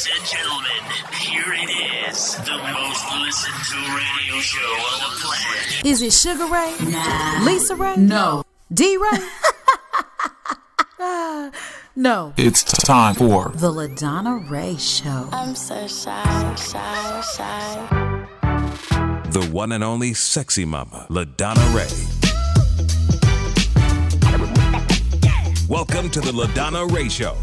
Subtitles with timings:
[0.00, 0.82] Ladies and gentlemen,
[1.12, 5.84] here it is, the most listened to radio show on the planet.
[5.84, 6.74] Is it Sugar Ray?
[6.90, 7.44] Nah.
[7.44, 7.96] Lisa Ray?
[7.96, 8.42] No.
[8.72, 9.18] D Ray?
[11.96, 12.32] No.
[12.38, 15.28] It's time for The LaDonna Ray Show.
[15.32, 18.26] I'm so shy, shy, shy.
[19.32, 21.90] The one and only sexy mama, LaDonna Ray.
[25.68, 27.36] Welcome to the LaDonna Ray Show.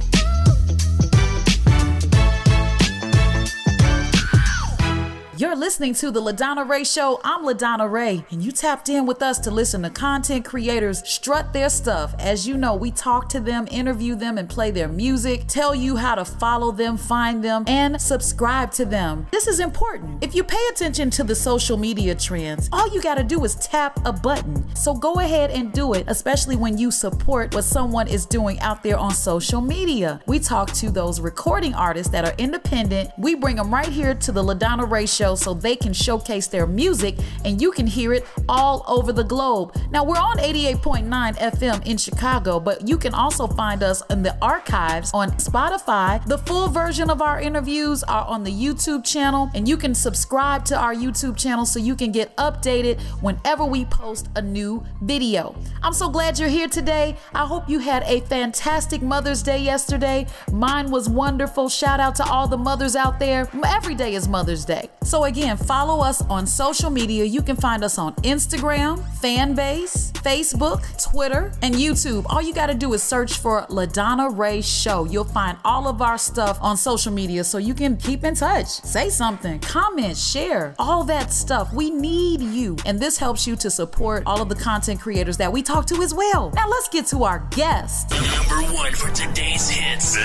[5.39, 7.21] You're listening to the LaDonna Ray Show.
[7.23, 11.53] I'm LaDonna Ray, and you tapped in with us to listen to content creators strut
[11.53, 12.15] their stuff.
[12.17, 15.95] As you know, we talk to them, interview them, and play their music, tell you
[15.95, 19.27] how to follow them, find them, and subscribe to them.
[19.29, 20.23] This is important.
[20.23, 23.99] If you pay attention to the social media trends, all you gotta do is tap
[24.07, 24.75] a button.
[24.75, 28.81] So go ahead and do it, especially when you support what someone is doing out
[28.81, 30.19] there on social media.
[30.25, 33.11] We talk to those recording artists that are independent.
[33.19, 36.67] We bring them right here to the LaDonna Ray Show so they can showcase their
[36.67, 39.75] music and you can hear it all over the globe.
[39.91, 44.37] Now, we're on 88.9 FM in Chicago, but you can also find us in the
[44.41, 46.25] archives on Spotify.
[46.25, 50.65] The full version of our interviews are on the YouTube channel, and you can subscribe
[50.65, 55.55] to our YouTube channel so you can get updated whenever we post a new video.
[55.83, 57.15] I'm so glad you're here today.
[57.33, 60.27] I hope you had a fantastic Mother's Day yesterday.
[60.51, 61.69] Mine was wonderful.
[61.69, 63.47] Shout out to all the mothers out there.
[63.65, 64.89] Every day is Mother's Day.
[65.03, 67.23] So again, follow us on social media.
[67.23, 72.25] You can find us on Instagram, Fanbase, Facebook, Twitter, and YouTube.
[72.29, 75.05] All you got to do is search for LaDonna Ray Show.
[75.05, 78.67] You'll find all of our stuff on social media so you can keep in touch.
[78.67, 81.73] Say something, comment, share, all that stuff.
[81.73, 82.77] We need you.
[82.85, 86.01] And this helps you to support all of the content creators that we talk to
[86.01, 86.51] as well.
[86.51, 88.11] Now let's get to our guest.
[88.49, 90.17] Number one for today's hits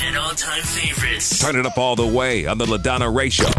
[0.00, 1.38] and all-time favorites.
[1.40, 3.50] Turn it up all the way on the LaDonna Ray Show.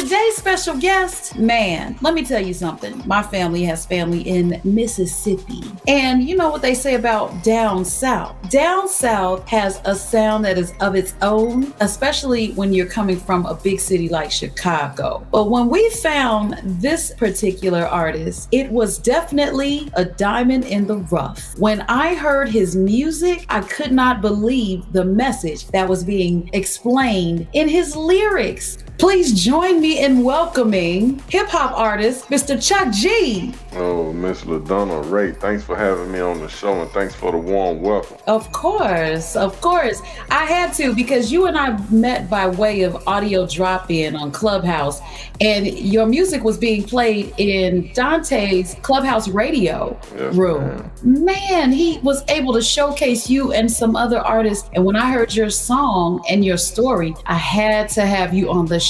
[0.00, 3.02] Today's special guest, man, let me tell you something.
[3.06, 5.60] My family has family in Mississippi.
[5.86, 8.34] And you know what they say about down south?
[8.48, 13.44] Down south has a sound that is of its own, especially when you're coming from
[13.44, 15.26] a big city like Chicago.
[15.30, 21.58] But when we found this particular artist, it was definitely a diamond in the rough.
[21.58, 27.48] When I heard his music, I could not believe the message that was being explained
[27.52, 28.78] in his lyrics.
[29.00, 32.62] Please join me in welcoming hip hop artist Mr.
[32.62, 33.54] Chuck G.
[33.72, 37.38] Oh, Miss LaDonna Ray, thanks for having me on the show and thanks for the
[37.38, 38.18] warm welcome.
[38.26, 40.02] Of course, of course.
[40.30, 44.32] I had to because you and I met by way of audio drop in on
[44.32, 45.00] Clubhouse,
[45.40, 50.90] and your music was being played in Dante's Clubhouse radio Yes, room.
[51.02, 54.68] Man, he was able to showcase you and some other artists.
[54.74, 58.66] And when I heard your song and your story, I had to have you on
[58.66, 58.89] the show.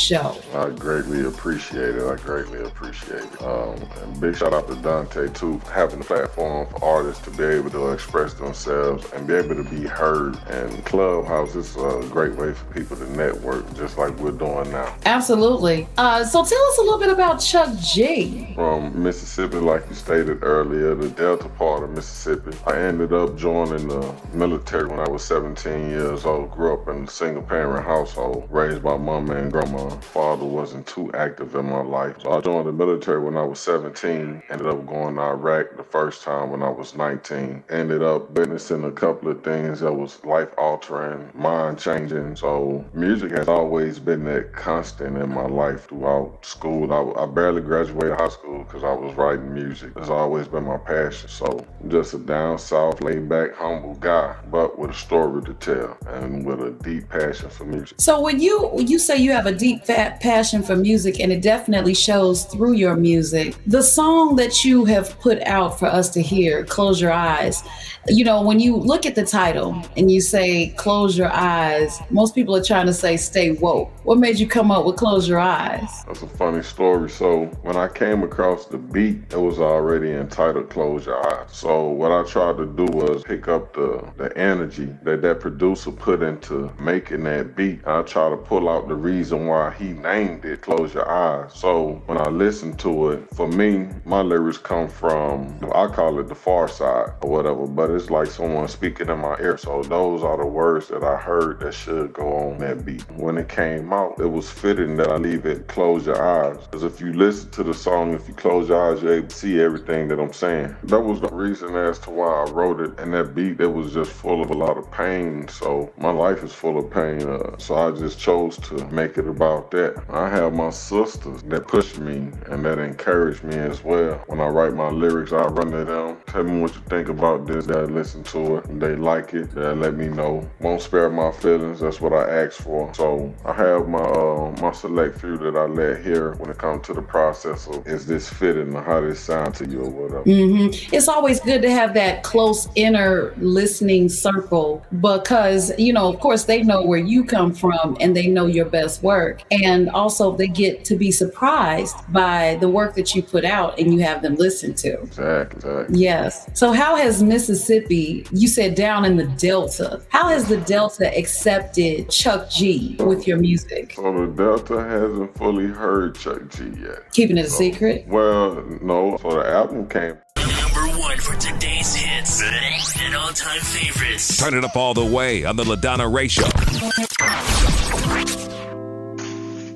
[0.55, 2.03] I greatly appreciate it.
[2.03, 3.43] I greatly appreciate it.
[3.43, 7.31] Um, and big shout out to Dante too, for having the platform for artists to
[7.31, 10.37] be able to express themselves and be able to be heard.
[10.49, 14.95] And Clubhouse is a great way for people to network, just like we're doing now.
[15.05, 15.87] Absolutely.
[15.97, 18.53] Uh, so tell us a little bit about Chuck G.
[18.55, 22.57] From Mississippi, like you stated earlier, the Delta part of Mississippi.
[22.67, 26.51] I ended up joining the military when I was 17 years old.
[26.51, 29.90] Grew up in a single parent household, raised by mama and grandma.
[29.99, 32.17] Father wasn't too active in my life.
[32.23, 34.43] So I joined the military when I was 17.
[34.51, 37.65] Ended up going to Iraq the first time when I was 19.
[37.71, 42.37] Ended up witnessing a couple of things that was life altering, mind changing.
[42.37, 46.93] So music has always been that constant in my life throughout school.
[46.93, 49.93] I, I barely graduated high school because I was writing music.
[49.97, 51.29] It's always been my passion.
[51.29, 55.97] So just a down south, laid back, humble guy, but with a story to tell
[56.09, 58.01] and with a deep passion for music.
[58.01, 61.33] So when you when you say you have a deep fat passion for music and
[61.33, 66.09] it definitely shows through your music, the song that you have put out for us
[66.11, 67.63] to hear, Close Your Eyes,
[68.09, 72.35] you know, when you look at the title and you say close your eyes, most
[72.35, 73.91] people are trying to say stay woke.
[74.05, 76.05] What made you come up with close your eyes?
[76.07, 77.11] That's a funny story.
[77.11, 81.89] So when I came across the beat, it was already entitled "Close Your Eyes." So
[81.89, 86.23] what I tried to do was pick up the the energy that that producer put
[86.23, 87.87] into making that beat.
[87.87, 91.53] I try to pull out the reason why why he named it Close Your Eyes.
[91.53, 96.29] So when I listen to it, for me, my lyrics come from, I call it
[96.29, 99.59] the far side or whatever, but it's like someone speaking in my ear.
[99.59, 103.05] So those are the words that I heard that should go on that beat.
[103.11, 106.65] When it came out, it was fitting that I leave it Close Your Eyes.
[106.65, 109.37] Because if you listen to the song, if you close your eyes, you're able to
[109.37, 110.75] see everything that I'm saying.
[110.85, 112.99] That was the reason as to why I wrote it.
[112.99, 115.49] And that beat, it was just full of a lot of pain.
[115.49, 117.23] So my life is full of pain.
[117.29, 120.03] Uh, so I just chose to make it about that.
[120.09, 124.23] I have my sisters that push me and that encourage me as well.
[124.27, 127.47] When I write my lyrics, I run to them, tell me what you think about
[127.47, 127.67] this.
[127.67, 130.49] They listen to it, they like it, they let me know.
[130.61, 131.81] Won't spare my feelings.
[131.81, 132.93] That's what I ask for.
[132.95, 136.87] So I have my uh, my select few that I let hear when it comes
[136.87, 140.25] to the process of is this fitting or how this sound to you or whatever.
[140.25, 140.95] Mm-hmm.
[140.95, 146.45] It's always good to have that close inner listening circle because you know, of course,
[146.45, 150.49] they know where you come from and they know your best work, and also they
[150.49, 154.35] get to be surprised by the work that you put out and you have them
[154.37, 155.01] listen to.
[155.01, 155.71] Exactly.
[155.71, 155.99] exactly.
[155.99, 156.51] Yes.
[156.55, 158.27] So how has Mississippi?
[158.33, 160.03] You said down in the Delta.
[160.09, 163.95] How has the Delta accepted Chuck G with your music?
[163.97, 167.13] So the Delta hasn't fully heard Chuck G yet.
[167.13, 168.07] Keeping it a secret?
[168.09, 169.17] Well, no.
[169.23, 174.37] So the album came Number one for today's hits and all-time favorites.
[174.39, 176.49] Turn it up all the way on the LaDonna Ray Show.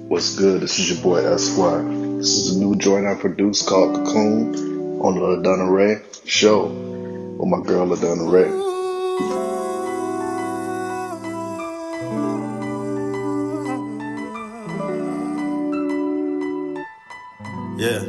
[0.08, 0.60] What's good?
[0.60, 1.82] This is your boy Esquire.
[2.18, 7.48] This is a new joint I produced called Cocoon on the LaDonna Ray Show with
[7.48, 8.50] my girl LaDonna Ray.
[17.78, 18.00] Yeah.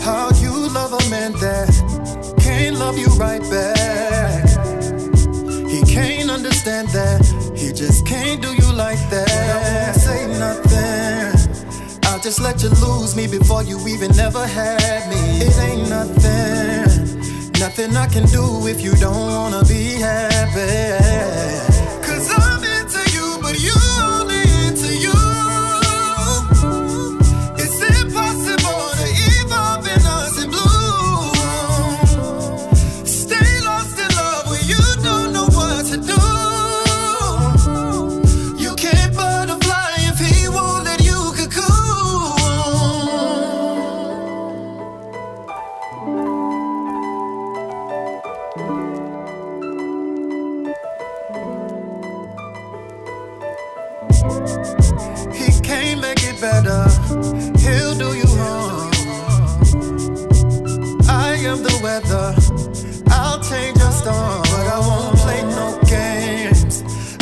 [0.00, 4.48] How you love a man that can't love you right back.
[5.68, 7.24] He can't understand that.
[7.56, 8.55] He just can't do
[12.26, 15.46] just let you lose me before you even ever had me.
[15.46, 17.20] It ain't nothing.
[17.60, 21.75] Nothing I can do if you don't wanna be happy.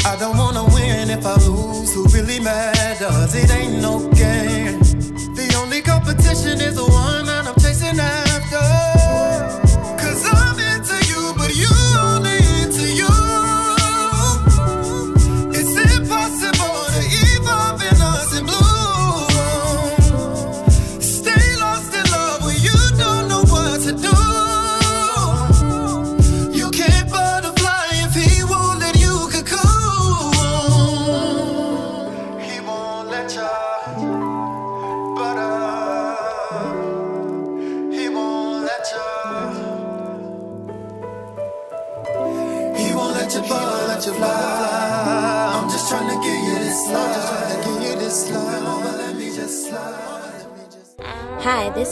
[0.06, 1.92] I don't wanna win if I lose.
[1.94, 3.34] Who really matters?
[3.34, 4.53] It ain't no game.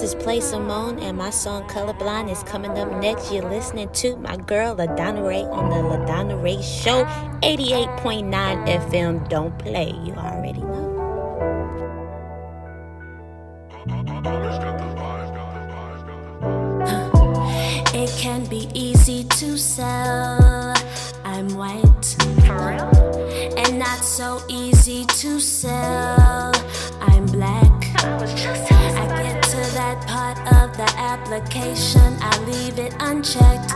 [0.03, 3.33] This is Play Simone, and my song Colorblind is coming up next.
[3.33, 7.05] You're listening to my girl LaDonna Ray on the LaDonna Ray Show,
[7.43, 8.33] 88.9
[8.67, 9.29] FM.
[9.29, 10.89] Don't play, you already know.
[17.95, 20.75] It can be easy to sell.
[21.25, 22.17] I'm white.
[22.47, 22.91] For real?
[23.57, 26.53] And not so easy to sell.
[27.01, 27.71] I'm black.
[28.03, 29.42] I get to
[29.95, 33.75] that part of the application, I leave it unchecked.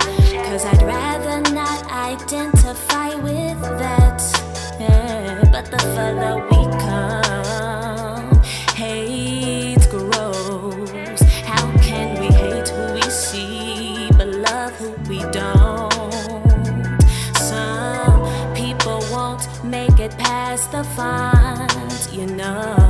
[0.49, 4.23] Cause I'd rather not identify with that.
[4.81, 8.43] Yeah, but the further we come,
[8.75, 11.21] hate grows.
[11.45, 17.01] How can we hate who we see, but love who we don't?
[17.37, 22.86] Some people won't make it past the font, you know,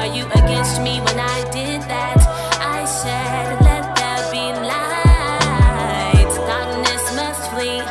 [0.00, 2.16] are you against me when I did that?
[2.58, 6.30] I said, let there be light.
[6.48, 7.82] Darkness must flee.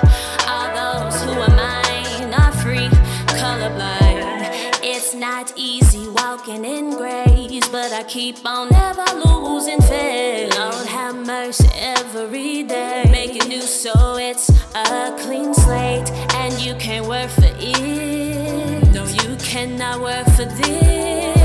[0.50, 2.90] All those who are mine are free.
[3.38, 4.82] Colorblind.
[4.82, 10.58] It's not easy walking in grace, but I keep on never losing faith.
[10.58, 13.06] Lord have mercy every day.
[13.12, 16.10] Make it new so it's a clean slate,
[16.42, 18.94] and you can work for it.
[18.96, 21.39] No, you cannot work for this.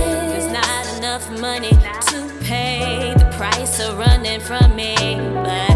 [1.15, 4.97] Enough money to pay the price of running from me,
[5.45, 5.74] but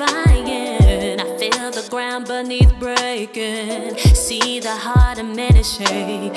[0.00, 1.20] testifying.
[1.20, 3.96] I feel the ground beneath breaking.
[4.14, 6.32] See the heart men is shake.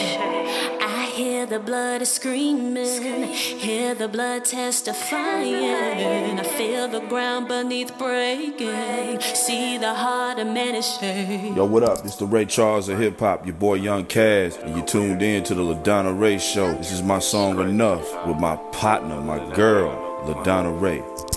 [0.82, 3.28] I hear the blood is screaming.
[3.34, 6.40] Hear the blood testifying.
[6.40, 9.22] I feel the ground beneath breaking.
[9.22, 11.56] See the heart men is shake.
[11.56, 12.06] Yo, what up?
[12.06, 15.44] It's the Ray Charles of hip hop, your boy Young Kaz, and you tuned in
[15.46, 16.74] to the LaDonna Ray Show.
[16.74, 19.92] This is my song Enough with my partner, my girl,
[20.26, 21.33] LaDonna Ray.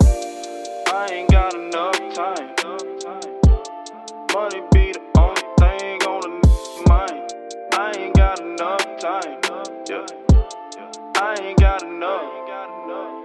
[9.06, 9.38] Time.
[9.88, 10.04] Yeah.
[11.14, 12.24] I ain't got enough.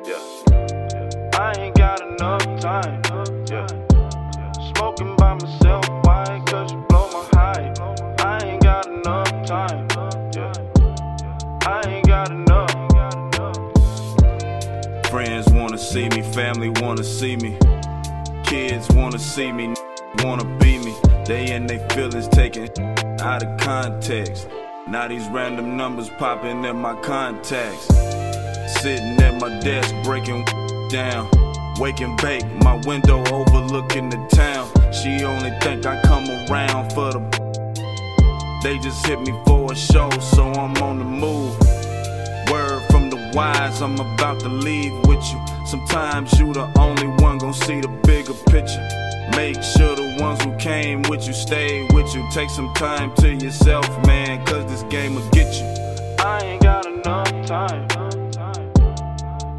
[0.05, 1.39] Yeah.
[1.39, 3.01] I ain't got enough time.
[3.49, 3.65] Yeah.
[4.75, 6.43] Smoking by myself, why?
[6.45, 7.73] Cause you blow my high.
[8.19, 9.87] I ain't got enough time.
[10.35, 10.53] Yeah.
[11.65, 12.69] I ain't got enough.
[15.09, 17.57] Friends wanna see me, family wanna see me.
[18.43, 19.73] Kids wanna see me,
[20.19, 20.93] wanna be me.
[21.25, 22.69] They in their feelings taken
[23.19, 24.47] out of context.
[24.87, 27.87] Now these random numbers popping in my contacts.
[28.81, 30.43] Sitting at my desk, breaking
[30.89, 31.29] down.
[31.79, 34.69] Wake and bake, my window overlooking the town.
[34.91, 37.41] She only think I come around for the.
[38.63, 41.57] They just hit me for a show, so I'm on the move.
[42.51, 45.43] Word from the wise, I'm about to leave with you.
[45.65, 48.87] Sometimes you the only one gon' see the bigger picture.
[49.35, 52.27] Make sure the ones who came with you stay with you.
[52.31, 55.65] Take some time to yourself, man, cause this game will get you.
[56.19, 57.87] I ain't got enough time.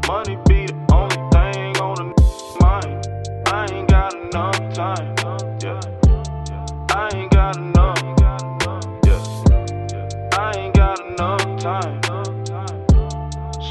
[0.07, 2.05] Money be the only thing on the
[2.61, 3.07] mind.
[3.47, 5.15] I ain't got enough time.
[5.61, 5.79] Yeah.
[6.89, 8.01] I ain't got enough.
[9.05, 9.19] Yeah.
[10.37, 12.01] I ain't got enough time.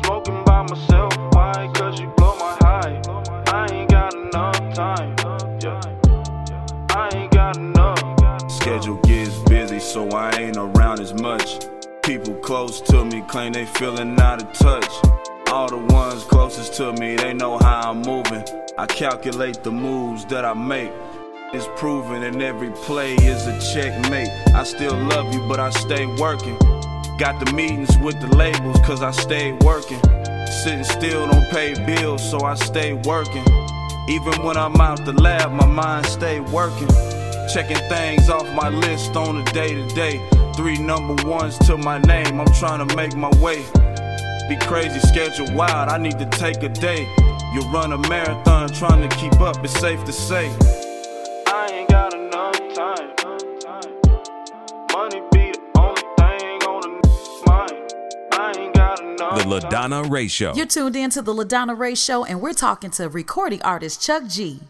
[0.03, 1.71] Smoking by myself, why?
[1.75, 3.01] Cause you blow my high.
[3.47, 5.22] I ain't got enough time.
[8.73, 11.59] Schedule gets busy, so I ain't around as much.
[12.03, 14.91] People close to me claim they feeling out of touch.
[15.49, 18.43] All the ones closest to me, they know how I'm moving.
[18.79, 20.91] I calculate the moves that I make.
[21.53, 24.31] It's proven and every play is a checkmate.
[24.55, 26.57] I still love you, but I stay working.
[27.19, 30.01] Got the meetings with the labels, cause I stay working.
[30.63, 33.45] Sitting still don't pay bills, so I stay working.
[34.09, 36.89] Even when I'm out the lab, my mind stay working.
[37.53, 40.27] Checking things off my list on a day to day.
[40.57, 43.63] Three number ones to my name, I'm trying to make my way.
[44.49, 47.03] Be crazy, schedule wild, I need to take a day.
[47.53, 50.49] You run a marathon trying to keep up, it's safe to say.
[51.47, 53.11] I ain't got enough time.
[54.93, 57.95] Money be the only thing on the n- mind.
[58.33, 59.39] I ain't got enough.
[59.39, 60.55] The LaDonna Ray Show.
[60.55, 64.27] You're tuned in to the LaDonna Ray Show, and we're talking to recording artist Chuck
[64.27, 64.61] G.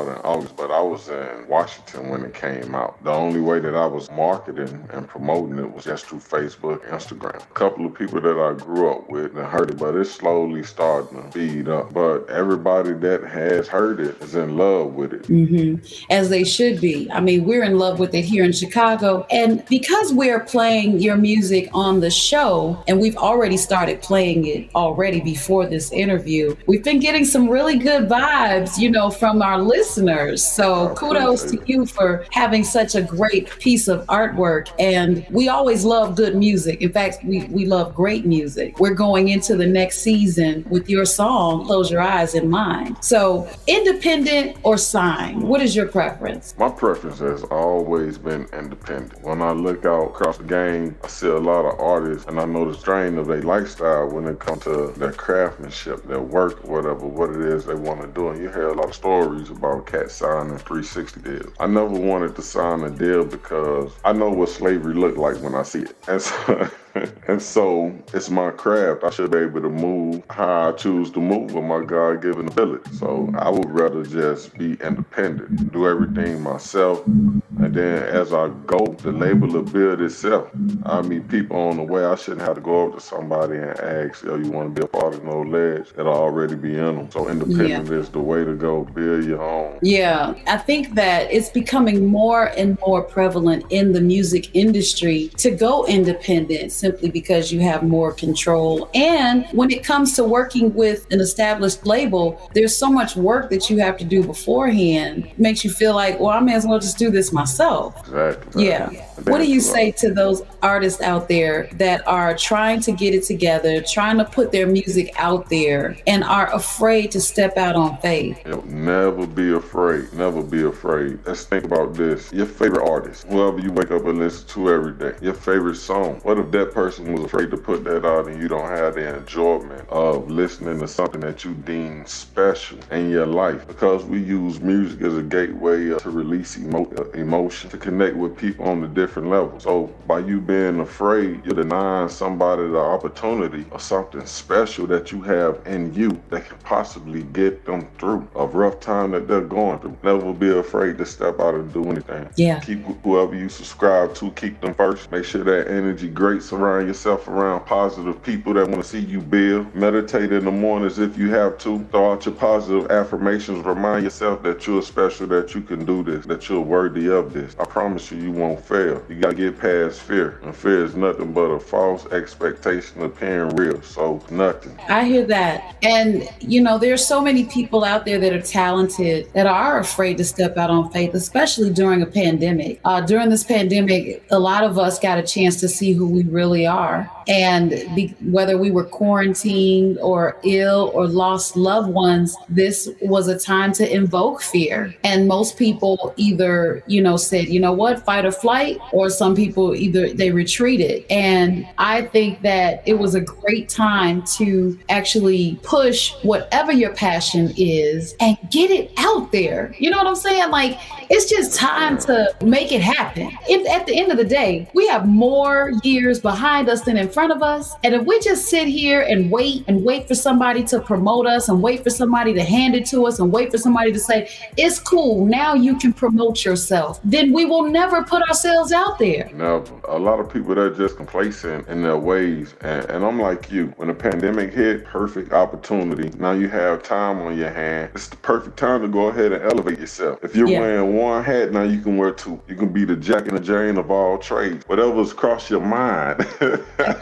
[0.00, 3.02] in August, but I was in Washington when it came out.
[3.04, 7.36] The only way that I was marketing and promoting it was just through Facebook, Instagram.
[7.36, 10.62] A couple of people that I grew up with and heard it, but it's slowly
[10.62, 11.92] starting to speed up.
[11.92, 15.26] But everybody that has heard it is in love with it.
[15.26, 15.74] hmm
[16.10, 17.10] As they should be.
[17.10, 19.26] I mean, we're in love with it here in Chicago.
[19.30, 24.70] And because we're playing your music on the show, and we've already started playing it
[24.74, 29.58] already before this interview, we've been getting some really good vibes, you know, from our
[29.58, 30.44] listeners listeners.
[30.44, 34.68] So oh, kudos to you for having such a great piece of artwork.
[34.78, 36.82] And we always love good music.
[36.82, 38.78] In fact, we, we love great music.
[38.78, 42.96] We're going into the next season with your song, Close Your Eyes in Mind.
[43.00, 46.54] So, independent or sign, what is your preference?
[46.56, 49.20] My preference has always been independent.
[49.22, 52.44] When I look out across the game, I see a lot of artists and I
[52.44, 57.04] know the strain of their lifestyle when it comes to their craftsmanship, their work, whatever,
[57.04, 58.28] what it is they want to do.
[58.28, 61.52] And you hear a lot of stories about cats signing 360 deals.
[61.60, 65.54] I never wanted to sign a deal because I know what slavery looked like when
[65.54, 65.96] I see it.
[66.08, 66.70] And so
[67.28, 69.04] and so it's my craft.
[69.04, 72.48] I should be able to move how I choose to move with my God given
[72.48, 72.90] ability.
[72.96, 77.04] So I would rather just be independent, do everything myself.
[77.06, 80.50] And then as I go, the label will build itself.
[80.84, 82.04] I meet people on the way.
[82.04, 84.84] I shouldn't have to go over to somebody and ask, yo, you want to be
[84.84, 85.88] a part of no ledge?
[85.96, 87.10] It'll already be in them.
[87.10, 87.96] So independent yeah.
[87.96, 88.84] is the way to go.
[88.84, 89.78] Build your own.
[89.82, 90.34] Yeah.
[90.46, 95.86] I think that it's becoming more and more prevalent in the music industry to go
[95.86, 98.90] independent simply because you have more control.
[98.92, 103.70] And when it comes to working with an established label, there's so much work that
[103.70, 105.26] you have to do beforehand.
[105.26, 108.00] It makes you feel like, well, I may as well just do this myself.
[108.00, 108.66] Exactly.
[108.66, 108.90] Yeah.
[109.26, 113.22] What do you say to those artists out there that are trying to get it
[113.22, 117.98] together, trying to put their music out there, and are afraid to step out on
[117.98, 118.44] faith?
[118.66, 120.12] Never be afraid.
[120.14, 121.20] Never be afraid.
[121.24, 122.32] Let's think about this.
[122.32, 126.18] Your favorite artist, whoever you wake up and listen to every day, your favorite song.
[126.24, 129.16] What if that person was afraid to put that out and you don't have the
[129.16, 133.66] enjoyment of listening to something that you deem special in your life?
[133.66, 138.36] Because we use music as a gateway to release emo- uh, emotion, to connect with
[138.36, 139.64] people on the different levels.
[139.64, 145.20] So by you being afraid, you're denying somebody the opportunity of something special that you
[145.22, 149.78] have in you that can possibly get them through a rough time that they're going
[149.80, 149.96] through.
[150.02, 152.28] Never be afraid to step out and do anything.
[152.36, 152.60] Yeah.
[152.60, 155.10] Keep whoever you subscribe to, keep them first.
[155.10, 156.42] Make sure that energy great.
[156.62, 159.74] Surround yourself around positive people that want to see you build.
[159.74, 161.84] Meditate in the mornings if you have to.
[161.90, 163.64] Throw out your positive affirmations.
[163.64, 167.56] Remind yourself that you're special, that you can do this, that you're worthy of this.
[167.58, 169.02] I promise you, you won't fail.
[169.08, 170.38] You gotta get past fear.
[170.44, 173.82] And fear is nothing but a false expectation appearing real.
[173.82, 174.78] So nothing.
[174.88, 175.74] I hear that.
[175.82, 180.16] And you know, there's so many people out there that are talented that are afraid
[180.18, 182.78] to step out on faith, especially during a pandemic.
[182.84, 186.22] Uh, during this pandemic, a lot of us got a chance to see who we
[186.22, 187.10] really are.
[187.28, 193.38] And be, whether we were quarantined or ill or lost loved ones, this was a
[193.38, 194.94] time to invoke fear.
[195.04, 199.34] And most people either, you know, said, you know what, fight or flight, or some
[199.34, 201.04] people either they retreated.
[201.10, 207.52] And I think that it was a great time to actually push whatever your passion
[207.56, 209.74] is and get it out there.
[209.78, 210.50] You know what I'm saying?
[210.50, 210.78] Like,
[211.10, 213.30] it's just time to make it happen.
[213.48, 217.08] It, at the end of the day, we have more years behind us than in
[217.12, 217.74] front of us.
[217.84, 221.48] And if we just sit here and wait and wait for somebody to promote us
[221.48, 224.30] and wait for somebody to hand it to us and wait for somebody to say,
[224.56, 229.30] it's cool, now you can promote yourself, then we will never put ourselves out there.
[229.34, 232.54] Now, a lot of people that are just complacent in their ways.
[232.60, 236.10] And, and I'm like you, when the pandemic hit, perfect opportunity.
[236.18, 237.90] Now you have time on your hand.
[237.94, 240.18] It's the perfect time to go ahead and elevate yourself.
[240.22, 240.60] If you're yeah.
[240.60, 242.40] wearing one hat, now you can wear two.
[242.48, 244.64] You can be the Jack and the Jane of all trades.
[244.66, 246.26] Whatever's crossed your mind.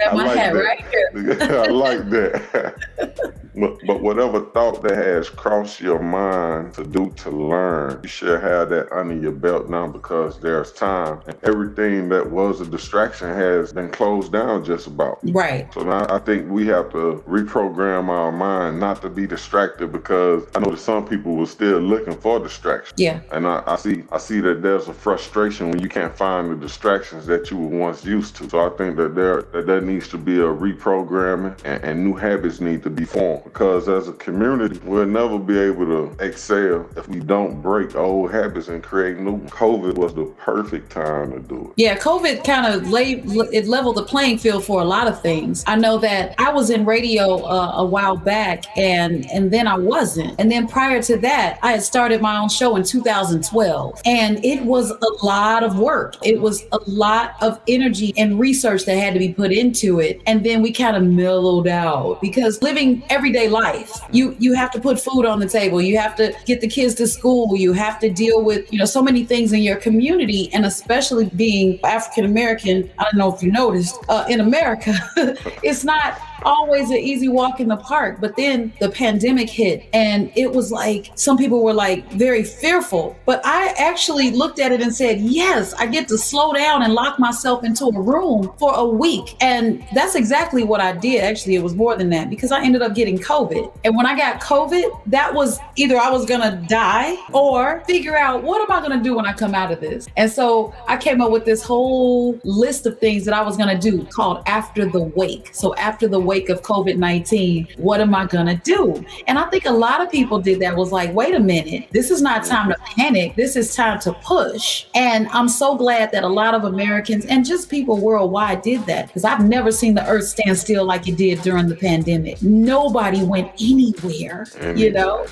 [0.06, 0.54] I like that.
[0.54, 3.40] Right I like that.
[3.54, 8.40] But, but whatever thought that has crossed your mind to do to learn, you should
[8.40, 11.20] have that under your belt now because there's time.
[11.26, 15.18] And everything that was a distraction has been closed down just about.
[15.24, 15.72] Right.
[15.74, 20.44] So now I think we have to reprogram our mind not to be distracted because
[20.54, 22.94] I know that some people were still looking for distraction.
[22.96, 23.20] Yeah.
[23.32, 26.56] And I, I see I see that there's a frustration when you can't find the
[26.56, 28.48] distractions that you were once used to.
[28.48, 32.14] So I think that there that there needs to be a reprogramming and, and new
[32.14, 36.88] habits need to be formed because as a community, we'll never be able to excel
[36.96, 39.38] if we don't break old habits and create new.
[39.48, 41.72] COVID was the perfect time to do it.
[41.76, 45.64] Yeah, COVID kind of laid it leveled the playing field for a lot of things.
[45.66, 49.76] I know that I was in radio uh, a while back, and and then I
[49.76, 54.44] wasn't, and then prior to that, I had started my own show in 2012, and
[54.44, 56.16] it was a lot of work.
[56.22, 60.20] It was a lot of energy and research that had to be put into it,
[60.26, 64.00] and then we kind of mellowed out because living everyday life.
[64.12, 65.80] You you have to put food on the table.
[65.80, 67.56] You have to get the kids to school.
[67.56, 71.26] You have to deal with, you know, so many things in your community and especially
[71.36, 74.94] being African American, I don't know if you noticed, uh, in America,
[75.62, 78.18] it's not always an easy walk in the park.
[78.20, 83.16] But then the pandemic hit, and it was like some people were like very fearful.
[83.26, 86.94] But I actually looked at it and said, Yes, I get to slow down and
[86.94, 89.36] lock myself into a room for a week.
[89.40, 91.22] And that's exactly what I did.
[91.22, 93.72] Actually, it was more than that because I ended up getting COVID.
[93.84, 98.16] And when I got COVID, that was either I was going to die or figure
[98.16, 100.06] out what am I going to do when I come out of this.
[100.16, 103.68] And so I came up with this whole list of things that I was going
[103.68, 105.50] to do called After the Wake.
[105.52, 109.04] So, after the wake of COVID 19, what am I going to do?
[109.26, 112.10] And I think a lot of people did that was like, wait a minute, this
[112.10, 113.36] is not time to panic.
[113.36, 114.86] This is time to push.
[114.94, 119.08] And I'm so glad that a lot of Americans and just people worldwide did that
[119.08, 122.40] because I've never seen the earth stand still like it did during the pandemic.
[122.42, 125.26] Nobody went anywhere, you know?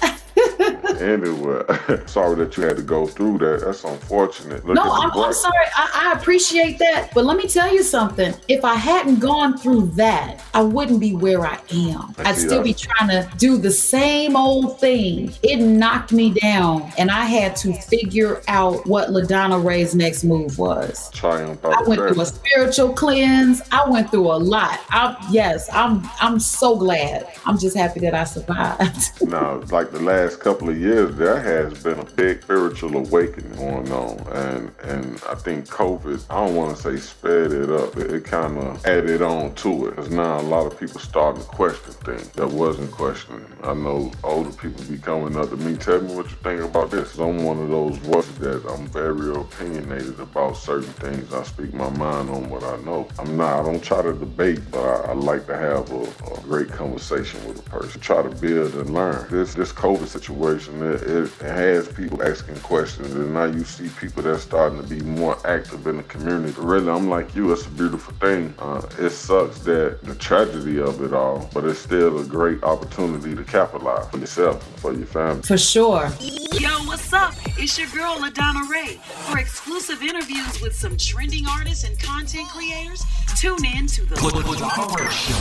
[1.00, 1.64] Anywhere.
[2.06, 3.62] sorry that you had to go through that.
[3.64, 4.64] That's unfortunate.
[4.64, 5.66] Look no, I'm, I'm sorry.
[5.74, 7.10] I, I appreciate that.
[7.14, 8.34] But let me tell you something.
[8.48, 12.14] If I hadn't gone through that, I wouldn't be where I am.
[12.18, 12.64] I I'd still that.
[12.64, 15.32] be trying to do the same old thing.
[15.42, 20.58] It knocked me down, and I had to figure out what LaDonna Ray's next move
[20.58, 21.10] was.
[21.10, 23.62] Triumph I went through a spiritual cleanse.
[23.70, 24.80] I went through a lot.
[24.90, 26.08] I, yes, I'm.
[26.20, 27.28] I'm so glad.
[27.46, 29.22] I'm just happy that I survived.
[29.28, 33.90] no, like the last couple of years, there has been a big spiritual awakening going
[33.90, 36.22] on, and and I think COVID.
[36.28, 39.86] I don't want to say sped it up, but it kind of added on to
[39.86, 39.96] it.
[39.96, 43.46] Because now a lot of people starting to question things that wasn't questioning.
[43.62, 46.90] I know older people be coming up to me, tell me what you think about
[46.90, 47.18] this.
[47.18, 51.32] I'm one of those voices that I'm very opinionated about certain things.
[51.32, 53.08] I speak my mind on what I know.
[53.18, 53.60] I'm not.
[53.60, 57.42] I don't try to debate, but I, I like to have a, a great conversation
[57.48, 57.98] with a person.
[58.02, 59.26] Try to build and learn.
[59.30, 63.88] This this COVID situation, it, it, it has people asking questions, and now you see
[64.00, 66.54] people that's starting to be more active in the community.
[66.58, 67.52] Really, I'm like you.
[67.52, 68.54] It's a beautiful thing.
[68.58, 73.34] Uh, it sucks that the tragedy of it all, but it's still a great opportunity
[73.34, 75.42] to capitalize for yourself and for your family.
[75.42, 76.10] For sure.
[76.52, 77.34] Yo, what's up?
[77.56, 78.98] It's your girl, LaDonna Ray.
[79.30, 83.02] For exclusive interviews with some trending artists and content creators,
[83.36, 85.34] tune in to the LaDonna Show.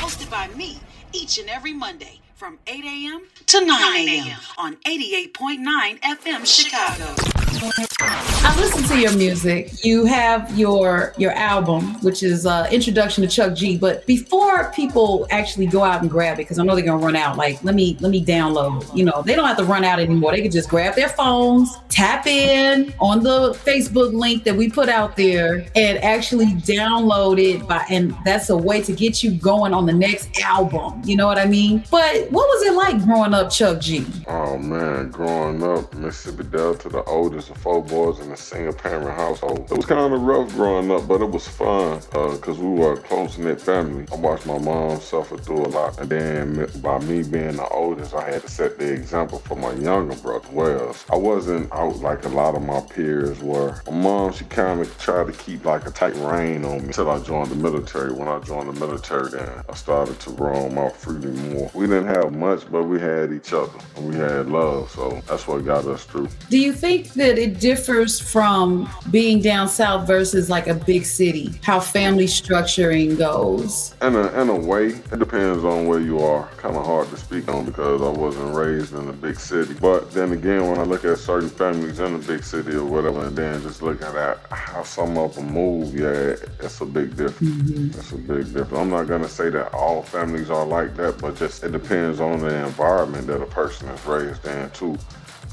[0.00, 0.78] Hosted by me
[1.12, 3.20] each and every Monday from 8 a.m.
[3.48, 4.38] to 9 a.m.
[4.56, 8.29] on 88.9 FM Chicago.
[8.42, 9.84] I listen to your music.
[9.84, 13.76] You have your your album, which is uh, Introduction to Chuck G.
[13.76, 17.16] But before people actually go out and grab it, because I know they're gonna run
[17.16, 17.36] out.
[17.36, 18.96] Like, let me let me download.
[18.96, 20.32] You know, they don't have to run out anymore.
[20.32, 24.88] They can just grab their phones, tap in on the Facebook link that we put
[24.88, 27.68] out there, and actually download it.
[27.68, 31.02] By and that's a way to get you going on the next album.
[31.04, 31.84] You know what I mean?
[31.90, 34.06] But what was it like growing up, Chuck G?
[34.28, 39.10] Oh man, growing up, Mississippi Delta, the oldest of four boys in a single parent
[39.10, 39.66] household.
[39.70, 42.92] It was kind of rough growing up, but it was fun uh, because we were
[42.92, 44.06] a close knit family.
[44.12, 48.14] I watched my mom suffer through a lot, and then by me being the oldest,
[48.14, 51.04] I had to set the example for my younger brother, Wells.
[51.10, 53.82] I wasn't out like a lot of my peers were.
[53.86, 57.10] My mom, she kind of tried to keep like a tight rein on me until
[57.10, 58.12] I joined the military.
[58.12, 61.70] When I joined the military, then I started to roam out freely more.
[61.74, 65.48] We didn't have much, but we had each other and we had love, so that's
[65.48, 66.28] what got us through.
[66.48, 71.52] Do you think that it differs from being down south versus like a big city?
[71.62, 73.94] How family structuring goes?
[74.02, 76.46] In a, in a way, it depends on where you are.
[76.56, 79.74] Kind of hard to speak on because I wasn't raised in a big city.
[79.74, 83.26] But then again, when I look at certain families in a big city or whatever,
[83.26, 87.70] and then just looking at how some of them move, yeah, it's a big difference.
[87.70, 87.98] Mm-hmm.
[87.98, 88.72] It's a big difference.
[88.72, 92.40] I'm not gonna say that all families are like that, but just it depends on
[92.40, 94.98] the environment that a person is raised in too.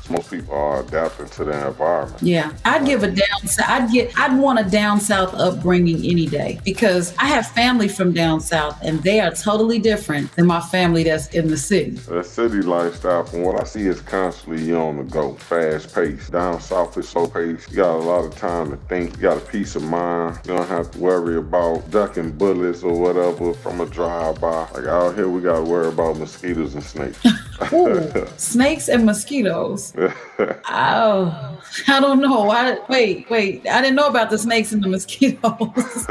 [0.09, 2.21] Most people are adapting to their environment.
[2.21, 3.39] Yeah, I'd give a down.
[3.67, 4.17] I'd get.
[4.17, 8.77] I'd want a down south upbringing any day because I have family from down south,
[8.81, 11.91] and they are totally different than my family that's in the city.
[11.91, 16.31] The city lifestyle, from what I see, is constantly you on the go, fast paced.
[16.31, 17.69] Down south is so paced.
[17.69, 19.15] You got a lot of time to think.
[19.17, 20.39] You got a peace of mind.
[20.45, 24.67] You don't have to worry about ducking bullets or whatever from a drive by.
[24.73, 27.19] Like out here, we got to worry about mosquitoes and snakes.
[27.73, 29.93] Ooh, snakes and mosquitoes.
[29.97, 32.49] Oh, I don't know.
[32.49, 33.67] I wait, wait.
[33.67, 36.07] I didn't know about the snakes and the mosquitoes.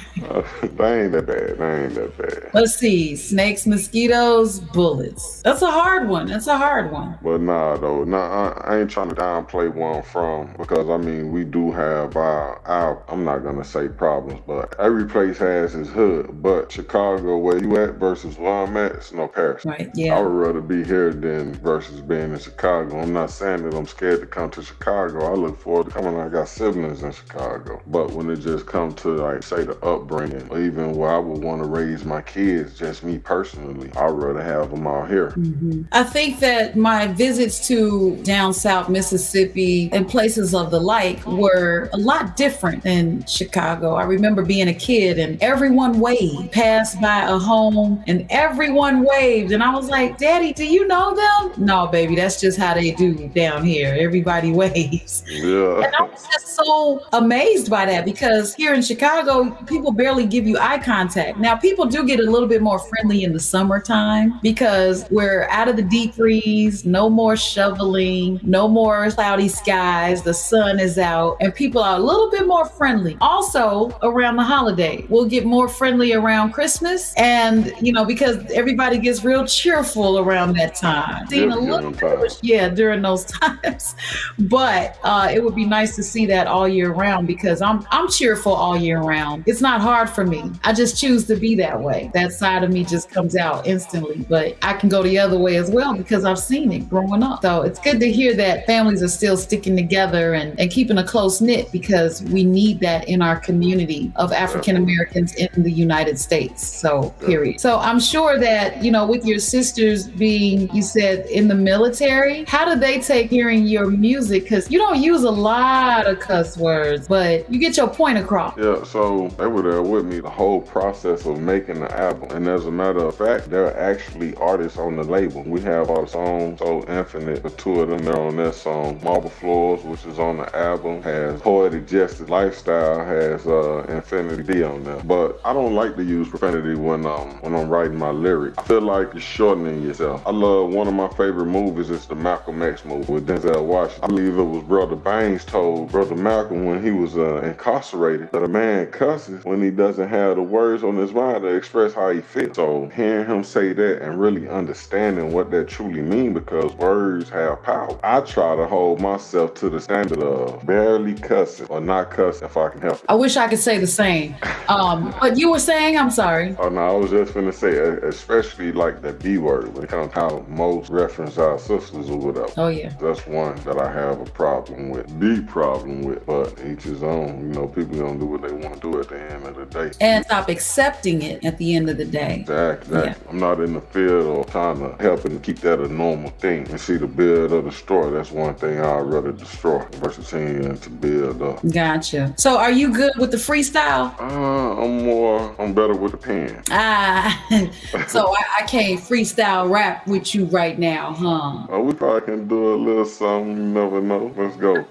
[0.62, 1.58] they ain't that bad.
[1.58, 2.50] They ain't that bad.
[2.52, 3.16] Let's see.
[3.16, 5.42] Snakes, mosquitoes, bullets.
[5.42, 6.26] That's a hard one.
[6.26, 7.18] That's a hard one.
[7.22, 11.32] But nah, though, nah, I, I ain't trying to downplay I'm from because I mean
[11.32, 15.88] we do have our, our, I'm not gonna say problems, but every place has its
[15.88, 16.42] hood.
[16.42, 19.70] But Chicago, where you at versus where I'm at, it's no comparison.
[19.70, 19.90] Right.
[19.94, 20.18] Yeah.
[20.18, 23.00] I would rather be here than versus being in Chicago.
[23.00, 25.30] I'm not saying that I'm scared to come to Chicago.
[25.30, 26.18] I look forward to coming.
[26.18, 27.80] I got siblings in Chicago.
[27.86, 31.18] But when it just comes to like say the upbringing California, or even where I
[31.18, 33.90] would want to raise my kids, just me personally.
[33.96, 35.30] I'd rather have them out here.
[35.30, 35.82] Mm-hmm.
[35.92, 41.90] I think that my visits to down south Mississippi and places of the like were
[41.92, 43.94] a lot different than Chicago.
[43.94, 49.52] I remember being a kid and everyone waved, passed by a home and everyone waved.
[49.52, 51.64] And I was like, Daddy, do you know them?
[51.64, 53.96] No, baby, that's just how they do down here.
[53.98, 55.24] Everybody waves.
[55.26, 55.84] Yeah.
[55.84, 60.46] And I was just so amazed by that because here in Chicago, people barely give
[60.46, 61.38] you eye contact.
[61.38, 65.68] Now, people do get a little bit more friendly in the summertime because we're out
[65.68, 71.36] of the deep freeze, no more shoveling, no more cloudy skies, the sun is out,
[71.40, 73.16] and people are a little bit more friendly.
[73.20, 78.98] Also, around the holiday, we'll get more friendly around Christmas, and you know, because everybody
[78.98, 81.26] gets real cheerful around that time.
[81.32, 83.94] A little bit yeah, during those times.
[84.38, 88.08] But uh, it would be nice to see that all year round because I'm I'm
[88.08, 89.44] cheerful all year round.
[89.46, 90.50] It's not hard for me.
[90.64, 92.10] I just choose to be that way.
[92.12, 94.26] That side of me just comes out instantly.
[94.28, 97.42] But I can go the other way as well because I've seen it growing up.
[97.42, 101.04] So it's good to hear that families are still sticking together and, and keeping a
[101.04, 106.18] close knit because we need that in our community of African Americans in the United
[106.18, 106.66] States.
[106.66, 107.60] So period.
[107.60, 112.44] So I'm sure that, you know, with your sisters being, you said, in the military,
[112.46, 114.42] how do they take hearing your music?
[114.44, 118.56] Because you don't use a lot of cuss words, but you get your point across.
[118.58, 122.30] Yeah, so they were there with me the whole process of making the album.
[122.30, 125.42] And as a matter of fact, they're actually artists on the label.
[125.42, 129.00] We have our song So Infinite, the two of them, they're on that song.
[129.02, 134.62] Marble Floors, which is on the album, has Poetic Justice Lifestyle, has uh, Infinity D
[134.62, 135.02] on there.
[135.04, 138.58] But I don't like to use profanity when um when I'm writing my lyrics.
[138.58, 140.22] I feel like you're shortening yourself.
[140.26, 144.04] I love one of my favorite movies is the Malcolm X movie with Denzel Washington.
[144.04, 148.42] I believe it was Brother Baines told Brother Malcolm when he was uh, incarcerated that
[148.42, 152.10] a man cusses when he doesn't have the words on his mind to express how
[152.10, 152.56] he feels.
[152.56, 157.62] So hearing him say that and really understanding what that truly means because words have
[157.62, 157.98] power.
[158.02, 162.56] I try to hold myself to the standard of barely cussing or not cussing if
[162.56, 163.04] I can help it.
[163.08, 164.34] I wish I could say the same.
[164.68, 166.56] Um, but you were saying, I'm sorry.
[166.58, 169.90] Oh no, I was just gonna say, uh, especially like the B word when it
[169.90, 172.52] comes to how most reference our sisters or whatever.
[172.56, 172.90] Oh yeah.
[173.00, 177.38] That's one that I have a problem with, the problem with, but each his own.
[177.38, 179.66] You know, people gonna do what they want to do at the end of the
[179.66, 179.90] day.
[180.00, 182.40] And stop accepting it at the end of the day.
[182.40, 182.98] Exactly.
[182.98, 183.28] exactly.
[183.30, 186.68] I'm not in the field or trying to help and keep that a normal thing.
[186.68, 188.10] And see the build or destroy.
[188.10, 191.60] That's one thing I'd rather destroy versus seeing to build up.
[191.70, 192.34] Gotcha.
[192.36, 194.18] So are you good with the freestyle?
[194.18, 196.62] Uh, I'm more, I'm better with the pen.
[196.70, 197.46] Ah,
[198.08, 201.74] so I, I can't freestyle rap with you right now, huh?
[201.74, 203.56] Uh, we probably can do a little something.
[203.56, 204.32] You never know.
[204.36, 204.84] Let's go.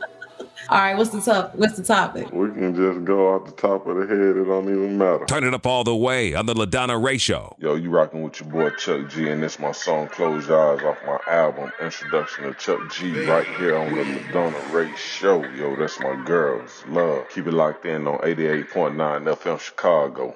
[0.69, 1.54] All right, what's the top?
[1.56, 2.32] What's the topic?
[2.32, 4.36] We can just go off the top of the head.
[4.36, 5.25] It don't even matter.
[5.25, 7.56] Turn it up all the way on the LaDonna Ray Show.
[7.60, 10.84] Yo, you rocking with your boy Chuck G, and this my song "Close Your Eyes"
[10.84, 15.43] off my album "Introduction to Chuck G" right here on the LaDonna Ray Show.
[15.43, 16.84] Yo, that's my girls.
[16.88, 17.30] Love.
[17.30, 20.36] Keep it locked in on 88.9 FM Chicago.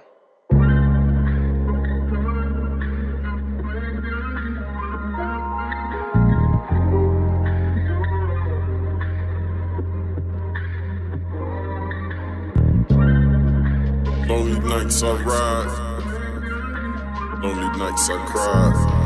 [14.90, 15.68] Nights I ride,
[17.44, 18.99] lonely nights I cry.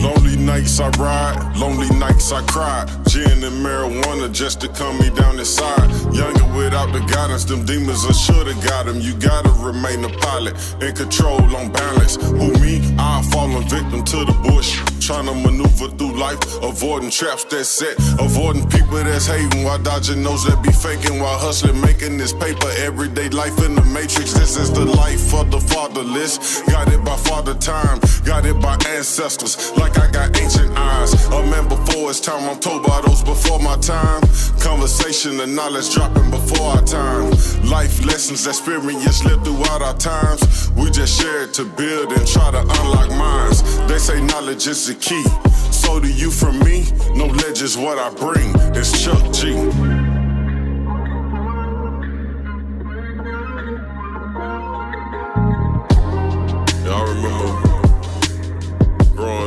[0.00, 2.86] Lonely nights I ride, lonely nights I cry.
[3.08, 5.90] Gin and marijuana just to calm me down inside.
[6.14, 9.00] Younger without the guidance, them demons I should've got them.
[9.00, 12.16] You gotta remain a pilot, in control, on balance.
[12.16, 12.82] Who me?
[12.98, 14.80] I'm falling victim to the bush.
[15.00, 20.22] Trying to maneuver through life, avoiding traps that set, avoiding people that's hating while dodging
[20.22, 22.68] those that be faking while hustling, making this paper.
[22.76, 24.34] Everyday life in the matrix.
[24.34, 26.60] This is the life of the fatherless.
[26.68, 29.72] Got it by father time, got it by ancestors.
[29.78, 31.12] Like I got ancient eyes.
[31.26, 34.20] A man before his time, I'm told by those before my time.
[34.60, 37.30] Conversation and knowledge dropping before our time.
[37.64, 40.70] Life lessons, experience lived throughout our times.
[40.72, 43.62] We just share it to build and try to unlock minds.
[43.86, 45.24] They say knowledge is the key.
[45.72, 46.86] So do you from me?
[47.14, 48.50] Knowledge is what I bring.
[48.76, 49.87] It's Chuck G.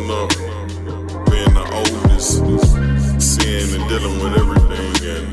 [0.08, 2.38] being the oldest,
[3.22, 5.28] seeing and dealing with everything, and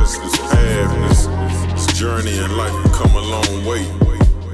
[0.00, 1.26] this, this path, this,
[1.72, 3.84] this journey in life, come a long way.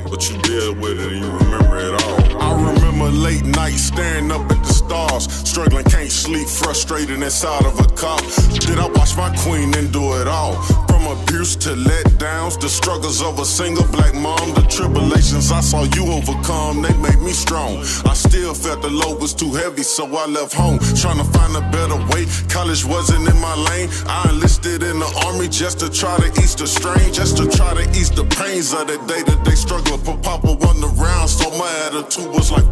[0.08, 2.42] but you deal with it and you remember it all.
[2.42, 7.78] I remember late nights staring up at the stars, struggling, can't sleep, frustrated inside of
[7.80, 8.18] a car.
[8.66, 10.54] Did I watch my queen endure it all?
[10.88, 15.82] From abuse to letdowns, the struggles of a single black mom, the tribulations I saw
[15.96, 17.78] you overcome, they made me strong.
[18.06, 21.52] I still felt the load was too heavy, so I left home, trying to find
[21.56, 22.26] a better way.
[22.48, 23.88] College wasn't in my lane.
[24.06, 27.74] I enlisted in the army just to try to ease the strain, just to try
[27.74, 29.98] to ease the pains of the day that they struggle.
[29.98, 32.66] For Papa wasn't around, so my attitude was like,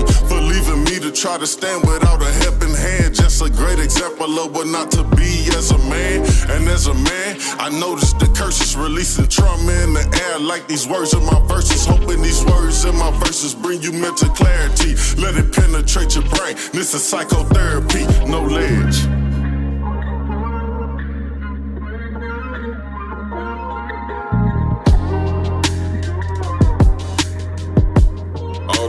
[0.00, 3.14] for leaving me to try to stand without a helping hand.
[3.14, 6.24] Just a great example of what not to be as a man.
[6.50, 10.86] And as a man, I noticed the curses releasing trauma in the air like these
[10.86, 11.86] words in my verses.
[11.86, 14.94] Hoping these words in my verses bring you mental clarity.
[15.20, 16.56] Let it penetrate your brain.
[16.72, 19.21] This is psychotherapy, no ledge.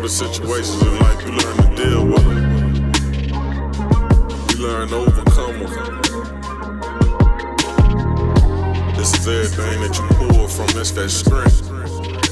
[0.04, 2.44] The situations in life you learn to deal with them.
[4.50, 6.02] You learn to overcome them.
[8.98, 12.23] This is everything that you pull from, it's that strength.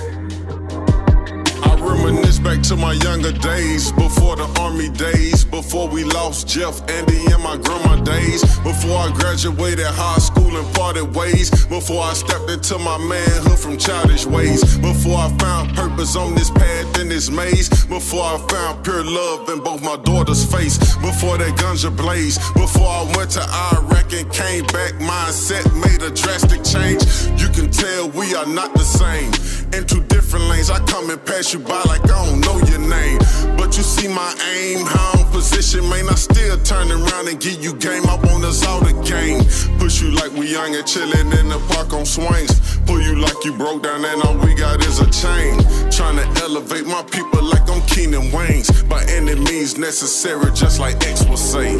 [2.44, 7.42] Back to my younger days, before the army days, before we lost Jeff, Andy, and
[7.44, 12.80] my grandma days, before I graduated high school and parted ways, before I stepped into
[12.80, 17.70] my manhood from childish ways, before I found purpose on this path in this maze,
[17.86, 22.88] before I found pure love in both my daughter's face, before that ganja blaze, before
[22.88, 27.06] I went to Iraq and came back, mindset made a drastic change.
[27.40, 29.61] You can tell we are not the same.
[29.74, 32.80] In two different lanes, I come and pass you by like I don't know your
[32.80, 33.20] name.
[33.58, 36.10] But you see my aim, how I'm position, man.
[36.10, 38.06] I still turn around and give you game.
[38.06, 39.44] I want us all to game.
[39.80, 42.80] Push you like we young and chillin' in the park on swings.
[42.86, 45.58] Pull you like you broke down and all we got is a chain.
[45.90, 48.88] Trying to elevate my people like I'm Keenen Wayans.
[48.90, 51.80] By any means necessary, just like X will say.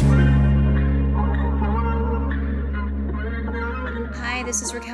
[4.20, 4.91] Hi, this is Raquel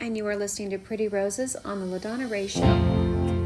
[0.00, 3.41] And you are listening to Pretty Roses on the LaDonna Ray Show.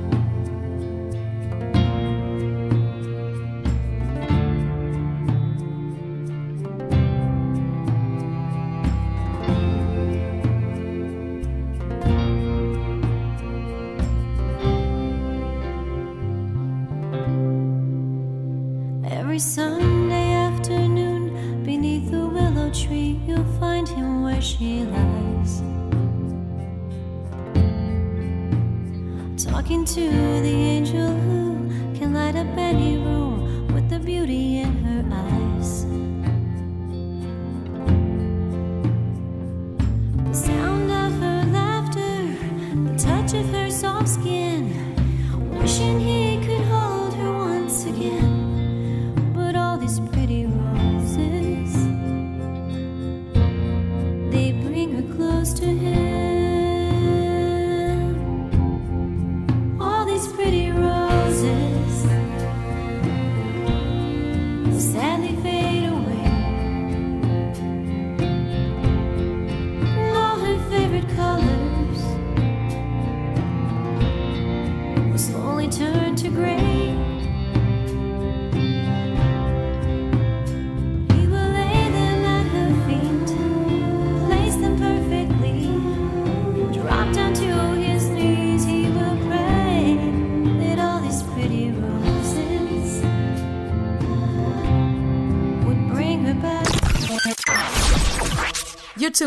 [29.66, 35.04] Talking to the angel who can light up any room with the beauty in her
[35.12, 35.45] eyes.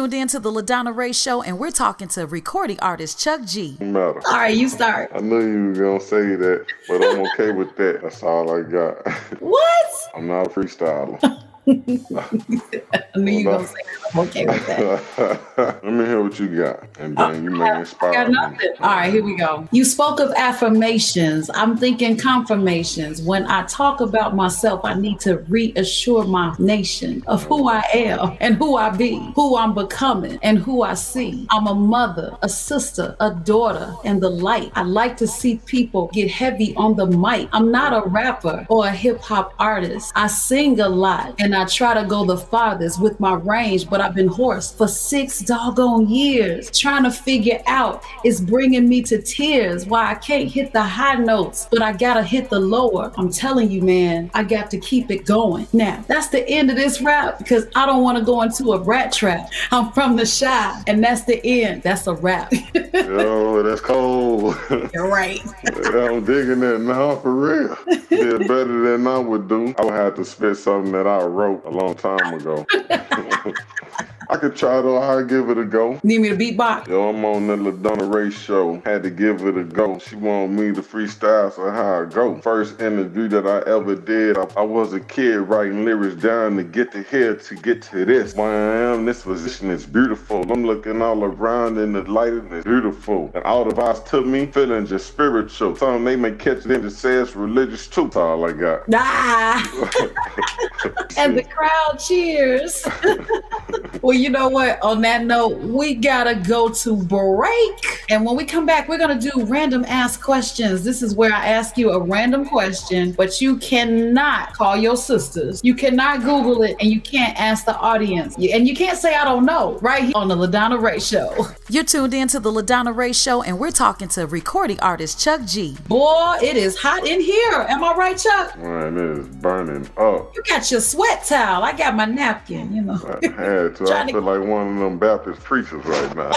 [0.10, 3.78] Tuned in to the LaDonna Ray Show, and we're talking to recording artist Chuck G.
[3.80, 4.22] Matter.
[4.26, 5.12] All right, you start.
[5.14, 8.02] I knew you were gonna say that, but I'm okay with that.
[8.02, 9.08] That's all I got.
[9.40, 9.92] What?
[10.16, 11.20] I'm not a freestyler.
[11.68, 13.99] I knew you were gonna say that.
[14.14, 15.42] I'm okay with that.
[15.58, 18.70] Let me hear what you got, and then you may I inspire got me.
[18.80, 19.68] All right, here we go.
[19.72, 21.50] You spoke of affirmations.
[21.54, 23.22] I'm thinking confirmations.
[23.22, 28.38] When I talk about myself, I need to reassure my nation of who I am
[28.40, 31.46] and who I be, who I'm becoming, and who I see.
[31.52, 34.72] I'm a mother, a sister, a daughter, and the light.
[34.76, 37.50] I like to see people get heavy on the mic.
[37.52, 40.12] I'm not a rapper or a hip hop artist.
[40.16, 43.99] I sing a lot and I try to go the farthest with my range, but
[44.00, 46.72] but I've been hoarse for six doggone years.
[46.72, 51.16] Trying to figure out it's bringing me to tears why I can't hit the high
[51.16, 53.12] notes, but I gotta hit the lower.
[53.18, 55.68] I'm telling you, man, I got to keep it going.
[55.74, 58.80] Now, that's the end of this rap because I don't want to go into a
[58.80, 59.50] rat trap.
[59.70, 61.84] I'm from the shy, and that's the end.
[61.84, 62.54] That's a rap.
[62.94, 64.58] Yo, that's cold.
[64.94, 65.42] You're right.
[65.68, 67.78] I'm digging that now for real.
[68.10, 69.76] Did better than I would do.
[69.78, 72.66] I would have to spit something that I wrote a long time ago.
[74.32, 75.00] I could try though.
[75.00, 76.00] I give it a go.
[76.04, 76.88] Need me to beatbox?
[76.88, 78.80] Yo, I'm on the LaDonna Ray show.
[78.86, 79.98] Had to give it a go.
[79.98, 82.40] She wanted me to freestyle, so how I go.
[82.42, 86.64] First interview that I ever did, I, I was a kid writing lyrics down to
[86.64, 88.36] get to here to get to this.
[88.36, 90.44] Where I am, this position is beautiful.
[90.52, 93.32] I'm looking all around and the lighting is beautiful.
[93.34, 95.76] And all the vibes took me feeling just spiritual.
[95.76, 98.04] Some they may catch them to say it's religious too.
[98.04, 98.84] That's all I got.
[98.94, 100.06] Ah!
[101.18, 102.86] and the crowd cheers.
[104.02, 104.82] well, you know what?
[104.82, 108.04] On that note, we gotta go to break.
[108.10, 110.84] And when we come back, we're gonna do random ask questions.
[110.84, 115.62] This is where I ask you a random question, but you cannot call your sisters.
[115.64, 118.36] You cannot Google it, and you can't ask the audience.
[118.38, 119.78] And you can't say I don't know.
[119.82, 121.48] Right here on the Ladonna Ray Show.
[121.70, 125.42] You're tuned in to the LaDonna Ray Show, and we're talking to recording artist Chuck
[125.46, 125.78] G.
[125.88, 127.66] Boy, it is hot in here.
[127.70, 128.58] Am I right, Chuck?
[128.58, 130.36] Man, it is burning up.
[130.36, 131.64] You got your sweat towel.
[131.64, 132.74] I got my napkin.
[132.74, 133.20] You know.
[133.24, 133.86] I had to.
[134.10, 136.32] I feel like one of them Baptist preachers right now.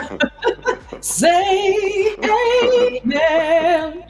[1.00, 4.04] Say amen.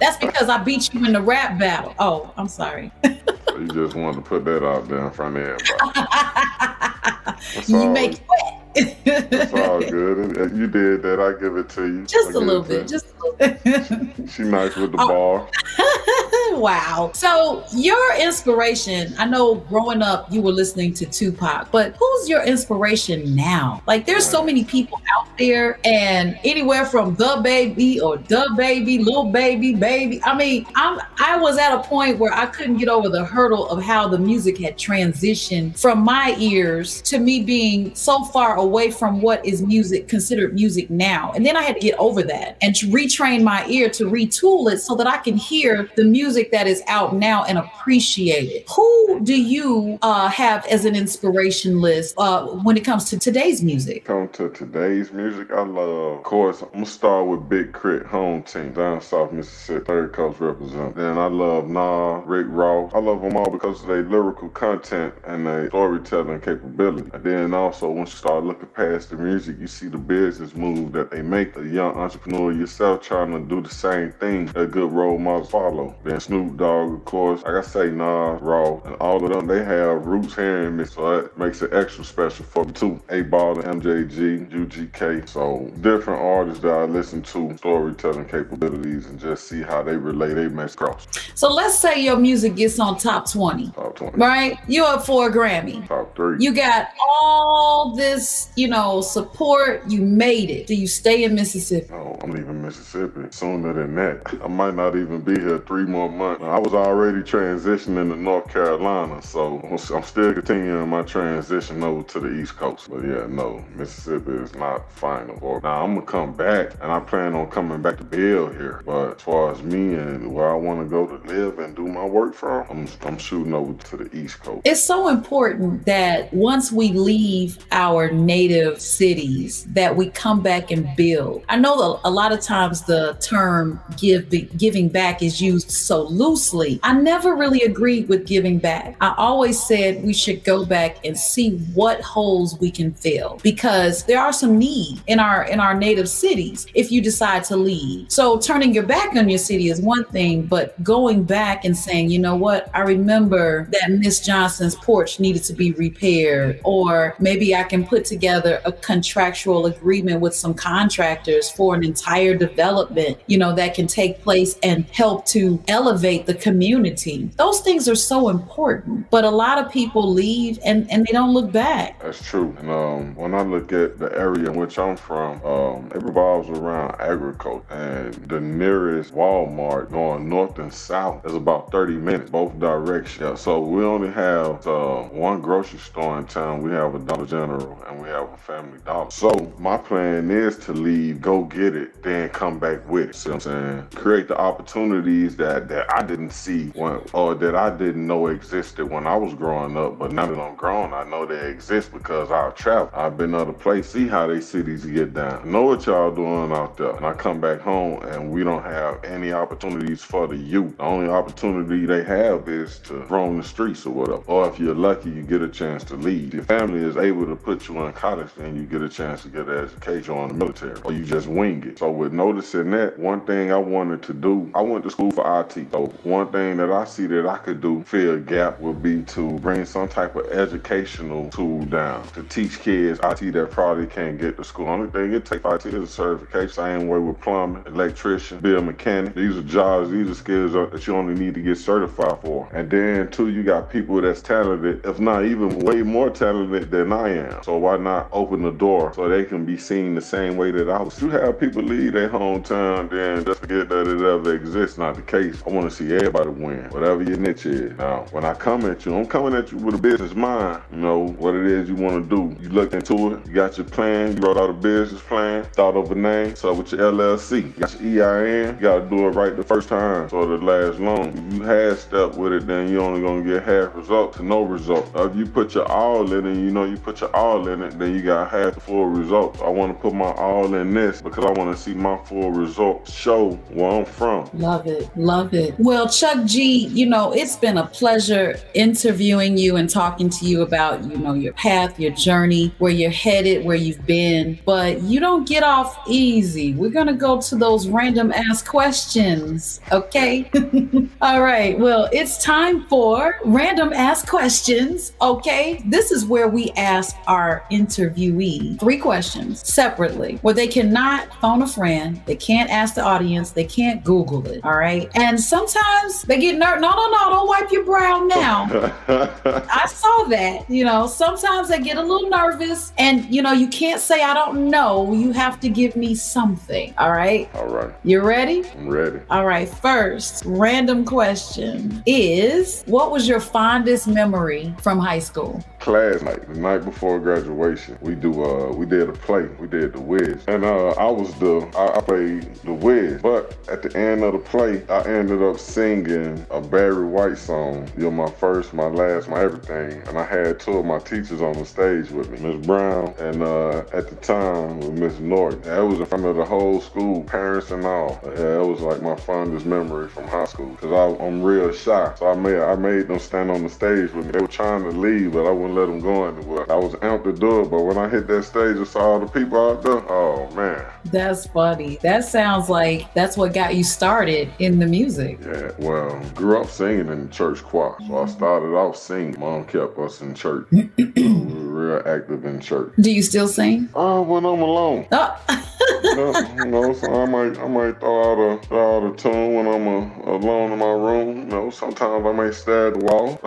[0.00, 1.94] That's because I beat you in the rap battle.
[2.00, 2.90] Oh, I'm sorry.
[3.04, 6.06] you just wanted to put that out there in front of everybody.
[7.66, 8.66] You all, make it wet.
[8.74, 10.56] It's all good.
[10.56, 11.20] You did that.
[11.20, 12.06] I give it to you.
[12.06, 12.88] Just I a little bit.
[12.88, 14.30] Just a little bit.
[14.30, 15.08] She nice with the oh.
[15.08, 15.48] bar.
[16.52, 17.10] wow.
[17.14, 22.42] So, your inspiration, I know growing up you were listening to Tupac, but who's your
[22.44, 23.82] inspiration now?
[23.86, 28.98] Like, there's so many people out there, and anywhere from the baby or the baby,
[28.98, 30.22] little baby, baby.
[30.24, 33.68] I mean, I'm, I was at a point where I couldn't get over the hurdle
[33.68, 38.90] of how the music had transitioned from my ears to me being so far away
[38.90, 41.32] from what is music considered music now.
[41.34, 44.72] And then I had to get over that and to retrain my ear to retool
[44.72, 48.68] it so that I can hear the music that is out now and appreciate it.
[48.70, 53.62] Who do you uh, have as an inspiration list uh, when it comes to today's
[53.62, 54.04] music?
[54.04, 55.50] Come to today's music.
[55.50, 58.06] I love, of course, I'm gonna start with Big K.R.I.T.
[58.08, 60.94] Home Team, down South Mississippi, third coast represent.
[60.96, 62.92] Then I love Nah, Rick Ross.
[62.94, 67.10] I love them all because of their lyrical content and their storytelling capability.
[67.12, 70.92] And then also, once you start looking past the music, you see the business move
[70.92, 71.56] that they make.
[71.56, 75.94] A young entrepreneur yourself trying to do the same thing that good role models follow.
[76.04, 79.62] Then Snoop Dogg, of course, like I say, Nas, Raw, and all of them, they
[79.62, 83.00] have roots here in me, so that makes it extra special for me too.
[83.08, 89.62] 8Ball, MJG, UGK, so different artists that I listen to, storytelling capabilities, and just see
[89.62, 91.06] how they relay their mess across.
[91.36, 94.58] So let's say your music gets on top 20, Top 20, right?
[94.66, 95.86] You're up for a Grammy.
[95.86, 96.38] top three.
[96.40, 99.88] You got all this, you know, support.
[99.88, 100.66] You made it.
[100.66, 101.92] Do you stay in Mississippi?
[101.92, 104.22] Oh, I'm leaving Mississippi sooner than that.
[104.42, 106.42] I might not even be here three more months.
[106.42, 112.20] I was already transitioning to North Carolina, so I'm still continuing my transition over to
[112.20, 112.88] the East Coast.
[112.90, 115.60] But yeah, no, Mississippi is not final.
[115.62, 118.82] Now I'm gonna come back, and I plan on coming back to build here.
[118.84, 121.86] But as far as me and where I want to go to live and do
[121.86, 124.62] my work from, I'm I'm shooting over to the East Coast.
[124.64, 130.88] It's so important that once we leave our native cities, that we come back and
[130.96, 131.44] build.
[131.48, 136.80] I know a lot of times the term give giving back is used so loosely.
[136.82, 138.96] I never really agreed with giving back.
[139.00, 144.04] I always said we should go back and see what holes we can fill because
[144.04, 148.10] there are some need in our in our native cities if you decide to leave.
[148.10, 152.10] So turning your back on your city is one thing, but going back and saying,
[152.10, 157.54] you know what, I remember that Miss Johnson's porch needed to be repaired, or maybe
[157.54, 163.38] I can put together a contractual agreement with some contractors for an entire development, you
[163.38, 167.30] know, that can take place and help to elevate the community.
[167.36, 171.32] Those things are so important, but a lot of people leave and, and they don't
[171.32, 172.00] look back.
[172.02, 172.56] That's true.
[172.60, 176.48] And um, when I look at the area in which I'm from, um, it revolves
[176.48, 177.64] around agriculture.
[177.70, 183.20] And the nearest Walmart going north and south is about 30 minutes, both directions.
[183.20, 186.62] Yeah, so we only have uh, one grocery store in town.
[186.62, 189.10] We have a Dollar General and we have a Family Dollar.
[189.10, 193.14] So my plan is to leave, go get it, then come back with it.
[193.14, 193.86] See what I'm saying?
[193.94, 198.90] Create the opportunities that, that I didn't see when, or that I didn't know existed
[198.90, 199.98] when I was growing up.
[199.98, 202.90] But now that I'm grown, I know they exist because I've traveled.
[202.94, 205.50] I've been other places, see how they cities get down.
[205.50, 206.96] Know what y'all doing out there.
[206.96, 210.76] And I come back home and we don't have any opportunities for the youth.
[210.76, 214.22] The only opportunity they have is to roam the streets or whatever.
[214.26, 216.34] Or if you're lucky, you get a chance to leave.
[216.34, 219.28] Your family is able to put you in college, then you get a chance to
[219.28, 220.80] get an education on the military.
[220.82, 221.78] Or you just wing it.
[221.78, 225.40] So with noticing that, one thing I wanted to do, I went to school for
[225.40, 225.65] IT.
[225.72, 229.02] So one thing that I see that I could do, fill a gap, would be
[229.02, 234.18] to bring some type of educational tool down to teach kids IT that probably can't
[234.18, 234.68] get to school.
[234.68, 236.48] Only thing it takes IT is a certification.
[236.48, 239.14] Same way with plumbing, electrician, bill mechanic.
[239.14, 242.48] These are jobs, these are skills that you only need to get certified for.
[242.52, 246.92] And then too, you got people that's talented, if not even way more talented than
[246.92, 247.42] I am.
[247.42, 250.68] So why not open the door so they can be seen the same way that
[250.68, 251.00] I was?
[251.02, 254.78] You have people leave their hometown, then just forget that it ever exists.
[254.78, 255.42] Not the case.
[255.46, 257.76] I want to see everybody win, whatever your niche is.
[257.78, 260.62] Now, when I come at you, I'm coming at you with a business mind.
[260.72, 262.36] You know what it is you want to do.
[262.42, 263.26] You looked into it.
[263.26, 264.16] You got your plan.
[264.16, 265.44] You wrote out a business plan.
[265.54, 266.36] Thought of a name.
[266.36, 268.56] So with your LLC, you got your EIN.
[268.56, 271.08] You got to do it right the first time so it lasts long.
[271.16, 274.42] If you half step with it, then you only gonna get half result to no
[274.42, 274.92] result.
[274.94, 277.62] Now, if you put your all in it, you know you put your all in
[277.62, 279.40] it, then you got half the full result.
[279.42, 282.30] I want to put my all in this because I want to see my full
[282.30, 284.30] result show where I'm from.
[284.34, 284.88] Love it.
[284.96, 285.45] Love it.
[285.58, 290.42] Well, Chuck G, you know, it's been a pleasure interviewing you and talking to you
[290.42, 294.38] about, you know, your path, your journey, where you're headed, where you've been.
[294.44, 296.54] But you don't get off easy.
[296.54, 299.60] We're going to go to those random ass questions.
[299.72, 300.30] Okay.
[301.00, 301.58] All right.
[301.58, 304.92] Well, it's time for random ask questions.
[305.00, 305.62] Okay.
[305.66, 311.46] This is where we ask our interviewee three questions separately where they cannot phone a
[311.46, 314.44] friend, they can't ask the audience, they can't Google it.
[314.44, 314.90] All right.
[314.94, 316.62] And sometimes they get nervous.
[316.62, 318.46] No, no, no, don't wipe your brow now.
[318.88, 320.48] I saw that.
[320.48, 324.14] You know, sometimes they get a little nervous and, you know, you can't say, I
[324.14, 324.92] don't know.
[324.92, 326.74] You have to give me something.
[326.78, 327.28] All right.
[327.34, 327.74] All right.
[327.84, 328.44] You ready?
[328.56, 329.00] I'm ready.
[329.10, 329.48] All right.
[329.48, 335.44] First, random question is what was your fondest memory from high school?
[335.66, 339.24] Class night, the night before graduation, we do uh we did a play.
[339.40, 340.22] We did the Wiz.
[340.28, 343.02] And uh I was the I, I played the Wiz.
[343.02, 347.68] But at the end of the play, I ended up singing a Barry White song.
[347.76, 349.82] You're my first, my last, my everything.
[349.88, 353.24] And I had two of my teachers on the stage with me, Miss Brown and
[353.24, 355.40] uh at the time with Miss Norton.
[355.42, 358.00] That was in front of the whole school, parents and all.
[358.04, 360.54] Yeah, it was like my fondest memory from high school.
[360.60, 361.92] Cause I, I'm real shy.
[361.96, 364.12] So I made I made them stand on the stage with me.
[364.12, 366.50] They were trying to leave, but I wouldn't let them go anywhere.
[366.50, 369.00] I was amped to do it, but when I hit that stage and saw all
[369.00, 370.64] the people out there, oh man.
[370.86, 371.78] That's funny.
[371.82, 375.18] That sounds like that's what got you started in the music.
[375.22, 377.74] Yeah, well, grew up singing in the church choir.
[377.86, 379.18] So I started off singing.
[379.18, 380.46] Mom kept us in church.
[380.50, 382.72] we were real active in church.
[382.78, 383.68] Do you still sing?
[383.74, 384.86] Oh, when I'm alone.
[384.92, 385.52] Oh.
[385.68, 389.46] you, know, so I might I might throw out a throw out a tune when
[389.46, 391.18] I'm uh, alone in my room.
[391.18, 393.18] You know, sometimes I may stare at the wall.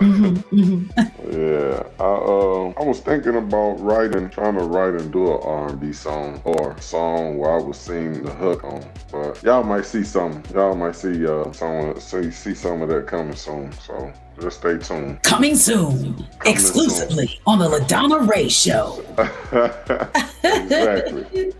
[1.30, 5.92] yeah, I uh, I was thinking about writing, trying to write and do an R&B
[5.92, 8.84] song or a song where I would sing the hook on.
[9.12, 10.42] But y'all might see some.
[10.54, 13.72] Y'all might see uh someone see see some of that coming soon.
[13.72, 15.22] So just stay tuned.
[15.22, 19.04] Coming soon, exclusively on the LaDonna Ray Show.
[20.42, 21.52] exactly.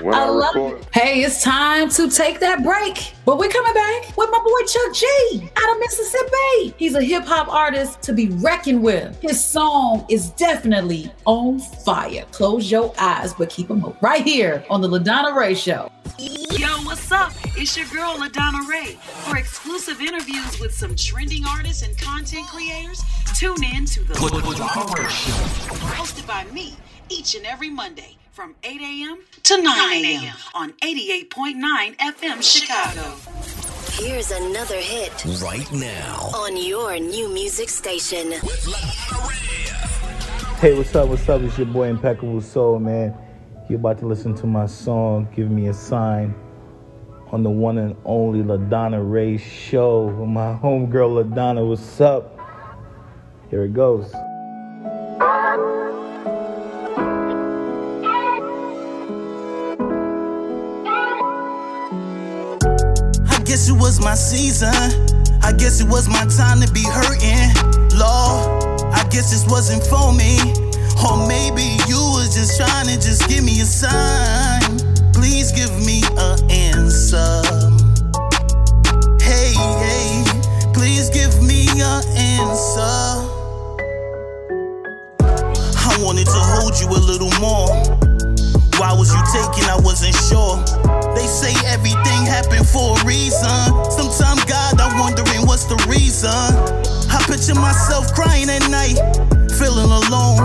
[0.00, 0.88] When I I, love record, it.
[0.92, 3.14] Hey, it's time to take that break.
[3.24, 6.74] But we're coming back with my boy Chuck G out of Mississippi.
[6.76, 9.20] He's a hip hop artist to be reckoned with.
[9.20, 12.24] His song is definitely on fire.
[12.32, 13.98] Close your eyes, but keep them open.
[14.00, 15.90] Right here on the LaDonna Ray Show.
[16.18, 17.32] Yo, what's up?
[17.56, 18.96] It's your girl LaDonna Ray.
[19.26, 23.02] For exclusive interviews with some trending artists and content creators,
[23.36, 25.32] tune in to the LaDonna Ray Show.
[25.94, 26.74] Hosted by me
[27.10, 29.18] each and every Monday from 8 a.m.
[29.44, 30.34] to 9 a.m.
[30.54, 33.16] on 88.9 FM Chicago.
[34.02, 36.30] Here's another hit Right now.
[36.34, 38.32] on your new music station.
[40.60, 41.08] Hey, what's up?
[41.08, 41.40] What's up?
[41.42, 43.16] It's your boy Impeccable Soul, man.
[43.68, 46.34] You're about to listen to my song, Give Me a Sign,
[47.32, 51.66] on the one and only LaDonna Ray show with my homegirl LaDonna.
[51.68, 52.34] What's up?
[53.50, 54.12] Here it goes.
[63.58, 64.70] Guess it was my season.
[65.42, 67.50] I guess it was my time to be hurting.
[67.98, 68.62] Lord,
[68.94, 70.38] I guess this wasn't for me.
[71.02, 74.62] Or maybe you was just trying to just give me a sign.
[75.12, 77.42] Please give me an answer.
[79.18, 79.50] Hey,
[79.82, 80.22] hey,
[80.72, 83.26] please give me an answer.
[85.82, 88.07] I wanted to hold you a little more.
[88.78, 89.68] Why was you taking?
[89.68, 90.56] I wasn't sure.
[91.14, 93.50] They say everything happened for a reason.
[93.90, 96.30] Sometimes, God, I'm wondering what's the reason.
[96.30, 98.98] I picture myself crying at night,
[99.58, 100.38] feeling alone,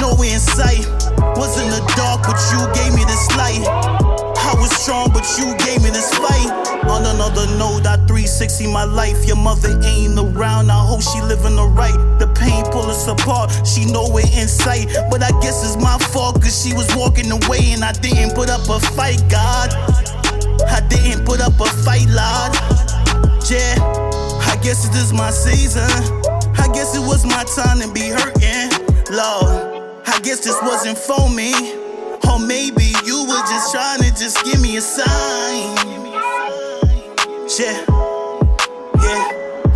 [0.00, 0.86] nowhere in sight.
[1.34, 4.11] Was in the dark, but you gave me this light.
[4.52, 6.52] I was strong, but you gave me this fight.
[6.84, 9.24] On another note, I 360 my life.
[9.24, 10.70] Your mother ain't around.
[10.70, 11.96] I hope she living the right.
[12.18, 13.50] The pain pull us apart.
[13.66, 14.92] She nowhere in sight.
[15.10, 18.50] But I guess it's my fault, cause she was walking away and I didn't put
[18.50, 19.72] up a fight, God.
[20.68, 22.52] I didn't put up a fight, Lord.
[23.48, 23.80] Yeah,
[24.44, 25.88] I guess it is my season.
[26.60, 28.68] I guess it was my time to be hurting,
[29.08, 30.04] Lord.
[30.04, 31.80] I guess this wasn't for me.
[32.28, 32.91] Or maybe
[33.32, 35.72] were just trying to just give me a sign.
[37.58, 37.80] Yeah,
[39.00, 39.24] yeah,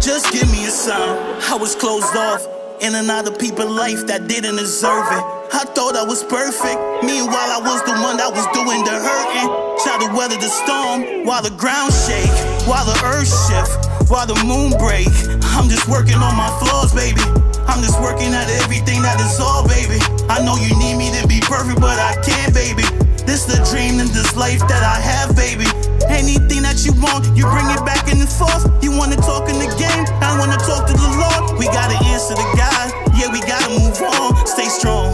[0.01, 1.17] just give me a sign.
[1.49, 2.45] I was closed off
[2.81, 5.25] in of people's life that didn't deserve it.
[5.57, 6.77] I thought I was perfect.
[7.01, 9.49] Meanwhile, I was the one that was doing the hurting.
[9.81, 12.33] Try to weather the storm while the ground shake,
[12.69, 13.73] while the earth shift,
[14.11, 15.09] while the moon break.
[15.57, 17.25] I'm just working on my flaws, baby.
[17.65, 19.97] I'm just working at everything that is all, baby.
[20.29, 22.85] I know you need me to be perfect, but I can't, baby.
[23.27, 25.67] This the dream and this life that I have, baby.
[26.07, 28.65] Anything that you want, you bring it back in the force.
[28.81, 31.59] You wanna talk in the game, I wanna talk to the Lord.
[31.59, 34.47] We gotta answer to God, yeah, we gotta move on.
[34.47, 35.11] Stay strong.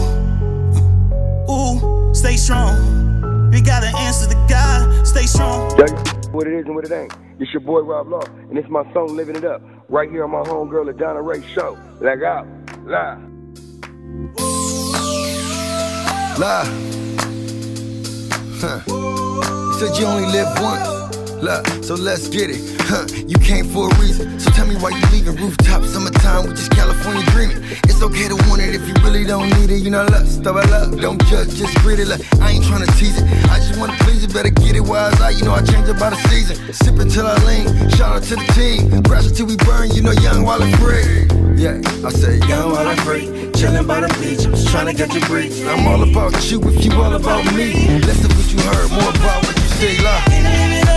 [1.49, 3.49] Ooh, stay strong.
[3.51, 5.73] We gotta answer to God, stay strong.
[6.31, 7.13] What it is and what it ain't.
[7.39, 10.31] It's your boy Rob Law, and it's my song Living It Up, right here on
[10.31, 11.77] my homegirl LaDonna Ray show.
[11.99, 12.47] Leg out,
[12.85, 13.19] live.
[14.39, 17.02] Ah, lie.
[18.63, 18.79] Huh.
[19.75, 20.87] Said you only live once.
[21.43, 22.63] Look, so let's get it.
[22.87, 23.03] Huh.
[23.27, 24.39] You came for a reason.
[24.39, 25.35] So tell me why you leaving.
[25.35, 27.59] Rooftop, summertime, we just California dreaming.
[27.91, 29.83] It's okay to want it if you really don't need it.
[29.83, 30.95] You know, look, stuff I love.
[31.01, 32.07] Don't judge, just grit it.
[32.07, 33.27] Look, I ain't trying to tease it.
[33.51, 34.31] I just wanna please it.
[34.31, 35.35] Better get it it's out.
[35.35, 36.55] You know, I change it by the season.
[36.71, 37.67] Sip until I lean.
[37.99, 39.03] Shout out to the team.
[39.03, 39.91] Crash until we burn.
[39.91, 41.27] You know, young while I'm free.
[41.59, 43.27] Yeah, I say young while I'm free.
[43.59, 45.51] Chillin' by the beach, I'm just trying to get you breathe.
[45.67, 47.99] I'm all about you if you all about me.
[48.53, 49.97] You heard, more about what you say.
[50.03, 50.92] Love.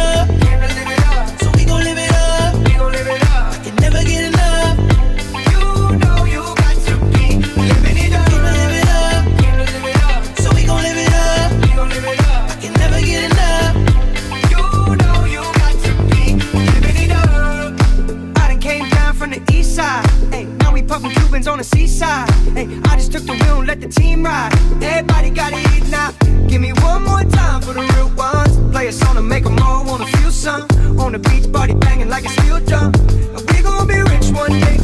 [21.46, 22.30] Puffin' on the seaside.
[22.54, 24.52] Hey, I just took the wheel and let the team ride.
[24.82, 26.12] Everybody gotta eat now.
[26.48, 28.58] Give me one more time for the real ones.
[28.72, 30.66] Play a song to make them all wanna feel some.
[30.98, 32.92] On the beach, party banging like a steel drum.
[33.36, 34.76] And we gon' be rich one day,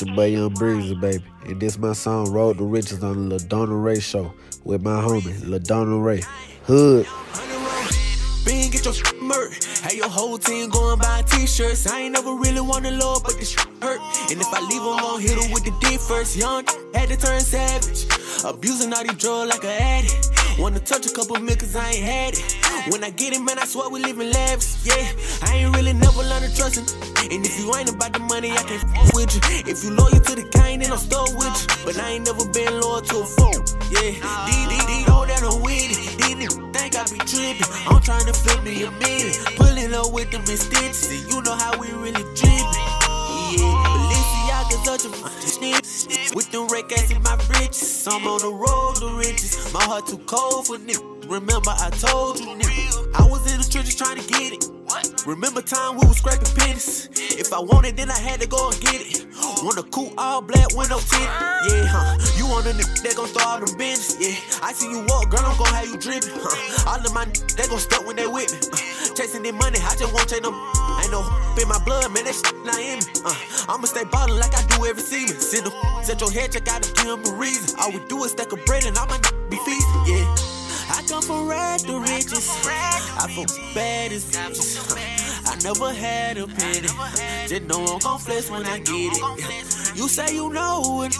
[0.00, 1.24] This your boy Young Breezy, baby.
[1.44, 4.32] And this my song Road to Riches on the LaDonna Ray Show
[4.64, 6.22] with my homie, LaDonna Ray.
[6.64, 7.06] Hood.
[8.46, 9.82] Been get your shit murked.
[9.82, 11.86] Had your whole team going buy t-shirts.
[11.86, 14.00] I ain't never really wanna low, but this hurt.
[14.30, 16.34] And if I leave them, gon' hit them with the D first.
[16.34, 18.06] Young had to turn savage.
[18.42, 20.30] Abusing all these drugs like an addict.
[20.58, 22.56] Wanna touch a couple mil cause I ain't had it.
[22.88, 24.84] When I get it, man, I swear we living lavish.
[24.84, 25.12] Yeah,
[25.42, 26.86] I ain't really never learned to trust him.
[27.30, 29.40] And if you ain't about the money, I can't f with you.
[29.68, 31.84] If you loyal to the kind, then I'm stuck with you.
[31.84, 33.60] But I ain't never been loyal to a phone.
[33.92, 34.16] Yeah,
[34.46, 35.98] D D D, know that I'm with it.
[36.24, 37.68] Niggas think I be tripping.
[37.86, 39.34] I'm trying to flip me a million.
[39.60, 41.10] Pulling up with them extensions.
[41.12, 42.80] And you know how we really drippin'.
[43.60, 45.12] Yeah, Balenciaga touch a
[45.44, 45.84] snip.
[46.34, 48.08] With them red gas in my britches.
[48.08, 49.72] I'm on the road to riches.
[49.72, 51.09] My heart too cold for niggas.
[51.30, 53.14] Remember I told you nigga.
[53.14, 54.66] I was in the trenches trying to get it.
[55.24, 57.06] Remember time we was scraping pennies.
[57.14, 59.30] If I wanted, then I had to go and get it.
[59.62, 61.30] Want a cool all black window tint.
[61.70, 62.18] Yeah, huh?
[62.34, 64.18] You want a nigga that gon' throw all them bins.
[64.18, 66.34] Yeah, I see you walk, girl, I'm gon' have you drippin'.
[66.34, 66.90] Huh?
[66.90, 68.58] All of my niggas, they gon' stuck when they with me.
[68.66, 70.58] Uh, chasing their money, I just won't take them.
[70.98, 71.22] Ain't no
[71.62, 73.10] in my blood, man, that shit not in me.
[73.22, 73.38] Uh,
[73.70, 75.38] I'ma stay ballin' like I do every season.
[75.38, 77.78] Send them set your head, check out and give them a reason.
[77.78, 80.10] All we do is stack a bread and all my niggas be feastin'.
[80.10, 80.49] Yeah.
[80.92, 82.48] I come from rag to riches.
[82.66, 85.46] I from bad as bitches.
[85.46, 86.88] I never had a penny.
[87.46, 89.96] Just know I'm gon' flex when I get it.
[89.96, 91.16] You say you know it.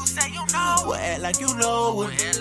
[0.87, 2.41] Well, act like you know it.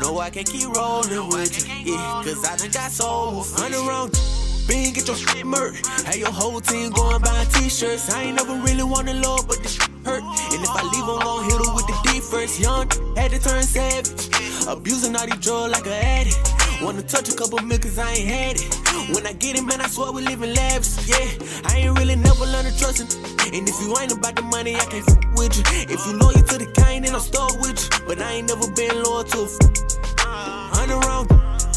[0.00, 1.92] No, I can't keep rolling with you.
[1.94, 3.44] Yeah, cause I done got soul.
[3.58, 4.18] Run around.
[4.66, 5.86] Bean, get your shit murked.
[6.04, 8.10] Had your whole team going buying t-shirts.
[8.12, 10.22] I ain't never really wanted love, but this shit hurt.
[10.22, 12.58] And if I leave, I'm gon' hit her with the D first.
[12.58, 14.35] Young, had to turn savage.
[14.68, 16.82] Abusing all these drugs like an addict.
[16.82, 19.14] Wanna touch a couple mil cause I ain't had it.
[19.14, 21.06] When I get it, man, I swear we living lavish.
[21.06, 21.22] Yeah,
[21.70, 23.00] I ain't really never learned to trust.
[23.00, 25.62] And if you ain't about the money, I can't f with you.
[25.86, 28.06] If you loyal to the kind, then I'm stuck with you.
[28.08, 30.18] But I ain't never been loyal to a f.
[30.74, 31.28] Hundred round.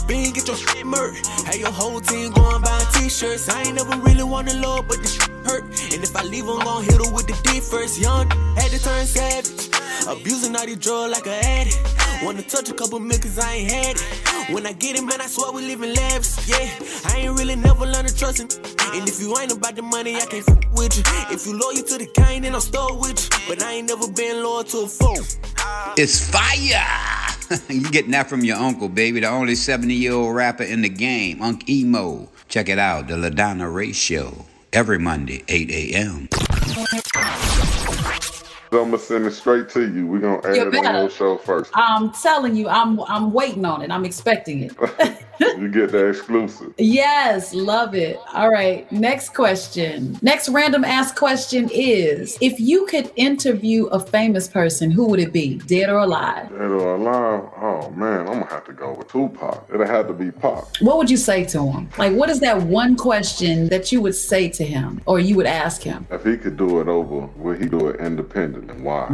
[0.07, 1.21] Bean, get your shit murked.
[1.45, 3.47] Had your whole team going buying t-shirts.
[3.49, 5.63] I ain't never really wanted love, but this shit hurt.
[5.93, 8.01] And if I leave, I'm gon' hit her with the D first.
[8.01, 8.27] Young,
[8.57, 9.69] had to turn savage.
[10.07, 11.77] Abusing all these drugs like an addict.
[12.21, 14.53] Wanna touch a couple mil I ain't had it.
[14.53, 16.49] When I get it, man, I swear we living lavish.
[16.49, 16.69] Yeah,
[17.05, 18.49] I ain't really never learned to trust him.
[18.93, 21.03] And if you ain't about the money, I can't f with you.
[21.31, 23.39] If you loyal to the kind, then I'm stuck with you.
[23.47, 25.15] But I ain't never been loyal to a foe.
[25.95, 27.59] It's fire!
[27.69, 30.89] you getting that from your uncle, baby, the only 70 year old rapper in the
[30.89, 32.27] game, Unc Emo.
[32.49, 36.29] Check it out, The LaDonna Ray Show, every Monday, 8 a.m.
[38.71, 40.05] I'm gonna send it straight to you.
[40.07, 40.99] We're gonna add You it on better.
[41.01, 41.71] your show first.
[41.73, 43.91] I'm telling you, I'm I'm waiting on it.
[43.91, 44.73] I'm expecting it.
[45.39, 46.73] you get that exclusive.
[46.77, 48.19] Yes, love it.
[48.33, 50.17] All right, next question.
[50.21, 55.33] Next random ask question is if you could interview a famous person, who would it
[55.33, 55.57] be?
[55.59, 56.49] Dead or alive?
[56.49, 57.49] Dead or alive?
[57.61, 59.65] Oh man, I'm gonna have to go with Tupac.
[59.73, 60.69] It'll have to be Pop.
[60.81, 61.89] What would you say to him?
[61.97, 65.45] Like what is that one question that you would say to him or you would
[65.45, 66.07] ask him?
[66.11, 68.79] If he could do it over, would he do it independently?
[68.81, 69.07] why?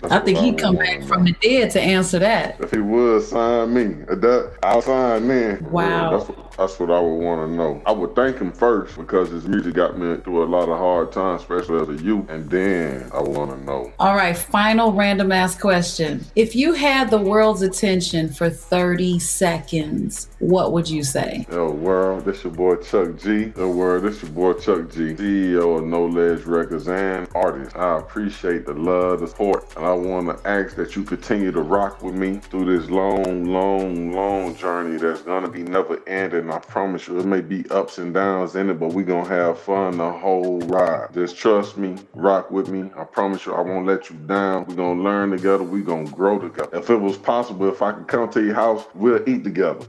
[0.00, 2.60] That's I think he'd come back from the dead to answer that.
[2.60, 5.57] If he would sign me, uh, that I'll sign then.
[5.60, 6.26] Wow.
[6.58, 7.80] That's what I would want to know.
[7.86, 11.12] I would thank him first because his music got me through a lot of hard
[11.12, 12.28] times, especially as a youth.
[12.28, 13.92] And then I want to know.
[14.00, 16.24] All right, final random ass question.
[16.34, 21.46] If you had the world's attention for 30 seconds, what would you say?
[21.50, 23.52] Yo, world, this your boy Chuck G.
[23.56, 27.76] Yo, world, this your boy Chuck G, CEO of No Ledge Records and artist.
[27.76, 31.60] I appreciate the love, the support, and I want to ask that you continue to
[31.60, 36.47] rock with me through this long, long, long journey that's gonna be never ending.
[36.50, 39.58] I promise you, it may be ups and downs in it, but we gonna have
[39.58, 41.12] fun the whole ride.
[41.14, 42.90] Just trust me, rock with me.
[42.96, 44.66] I promise you, I won't let you down.
[44.66, 46.76] we gonna learn together, we gonna grow together.
[46.76, 49.84] If it was possible, if I could come to your house, we'll eat together.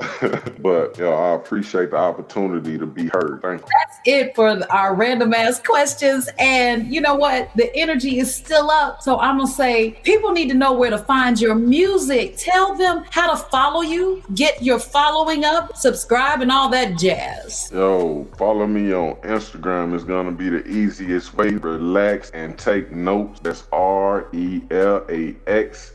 [0.60, 3.39] but yo, I appreciate the opportunity to be heard.
[3.41, 3.68] Thank you.
[3.68, 6.30] That's it for our random ass questions.
[6.38, 7.49] And you know what?
[7.55, 9.01] The energy is still up.
[9.01, 12.36] So I'm to say people need to know where to find your music.
[12.38, 17.70] Tell them how to follow you, get your following up, subscribe, and all that jazz.
[17.74, 19.93] Yo, follow me on Instagram.
[19.93, 21.50] It's gonna be the easiest way.
[21.50, 23.39] Relax and take notes.
[23.41, 25.93] That's R E L A X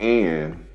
[0.00, 0.66] N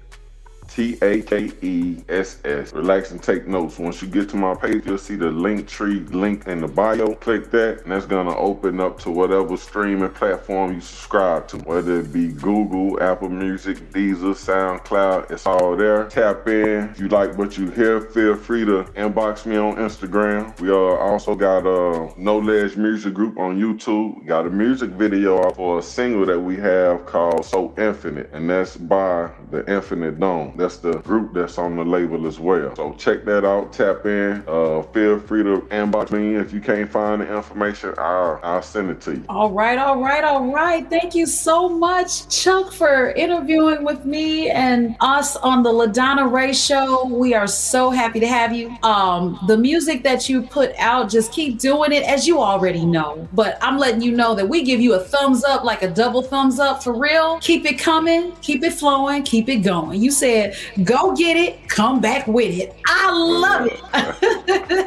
[0.77, 2.71] T A K E S S.
[2.71, 3.79] Relax and take notes.
[3.79, 7.15] Once you get to my page, you'll see the Linktree link in the bio.
[7.15, 12.01] Click that, and that's gonna open up to whatever streaming platform you subscribe to, whether
[12.01, 15.31] it be Google, Apple Music, Deezer, SoundCloud.
[15.31, 16.03] It's all there.
[16.09, 16.89] Tap in.
[16.91, 20.59] If you like what you hear, feel free to inbox me on Instagram.
[20.59, 24.27] We are also got a No Ledge Music Group on YouTube.
[24.27, 28.77] Got a music video for a single that we have called So Infinite, and that's
[28.77, 30.53] by the Infinite Dome.
[30.55, 32.75] That's the group that's on the label as well.
[32.75, 33.71] So check that out.
[33.71, 34.43] Tap in.
[34.45, 37.93] Uh, feel free to inbox me if you can't find the information.
[37.97, 39.23] I'll I'll send it to you.
[39.29, 40.87] All right, all right, all right.
[40.89, 46.51] Thank you so much, Chuck, for interviewing with me and us on the LaDonna Ray
[46.51, 47.05] Show.
[47.05, 48.75] We are so happy to have you.
[48.83, 53.27] Um, the music that you put out, just keep doing it as you already know.
[53.31, 56.21] But I'm letting you know that we give you a thumbs up, like a double
[56.21, 57.39] thumbs up for real.
[57.39, 60.01] Keep it coming, keep it flowing, keep it going.
[60.01, 62.75] You said, go get it, come back with it.
[62.87, 63.79] I love it.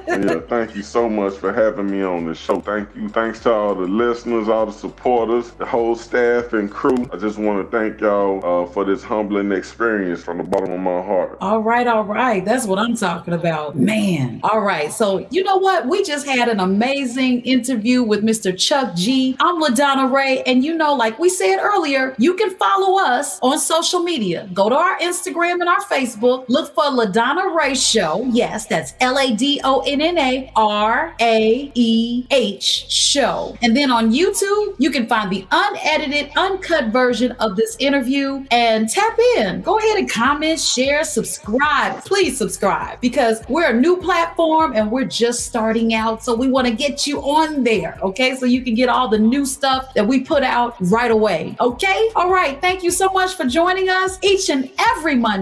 [0.09, 2.61] yeah, thank you so much for having me on the show.
[2.61, 3.09] Thank you.
[3.09, 7.09] Thanks to all the listeners, all the supporters, the whole staff and crew.
[7.13, 10.81] I just want to thank y'all uh, for this humbling experience from the bottom of
[10.81, 11.39] my heart.
[11.41, 12.45] All right, all right.
[12.45, 13.77] That's what I'm talking about.
[13.77, 14.41] Man.
[14.43, 14.93] All right.
[14.93, 15.87] So, you know what?
[15.87, 18.57] We just had an amazing interview with Mr.
[18.57, 19.37] Chuck G.
[19.41, 20.43] I'm LaDonna Ray.
[20.45, 24.49] And you know, like we said earlier, you can follow us on social media.
[24.53, 26.45] Go to our Instagram and our Facebook.
[26.49, 28.25] Look for LaDonna Ray Show.
[28.31, 33.57] Yes, that's L A D O N N A R A E H Show.
[33.63, 38.89] And then on YouTube, you can find the unedited, uncut version of this interview and
[38.89, 39.63] tap in.
[39.63, 42.05] Go ahead and comment, share, subscribe.
[42.05, 46.23] Please subscribe because we're a new platform and we're just starting out.
[46.23, 47.99] So we want to get you on there.
[48.03, 48.37] Okay.
[48.37, 51.57] So you can get all the new stuff that we put out right away.
[51.61, 52.11] Okay.
[52.15, 52.61] All right.
[52.61, 55.40] Thank you so much for joining us each and every Monday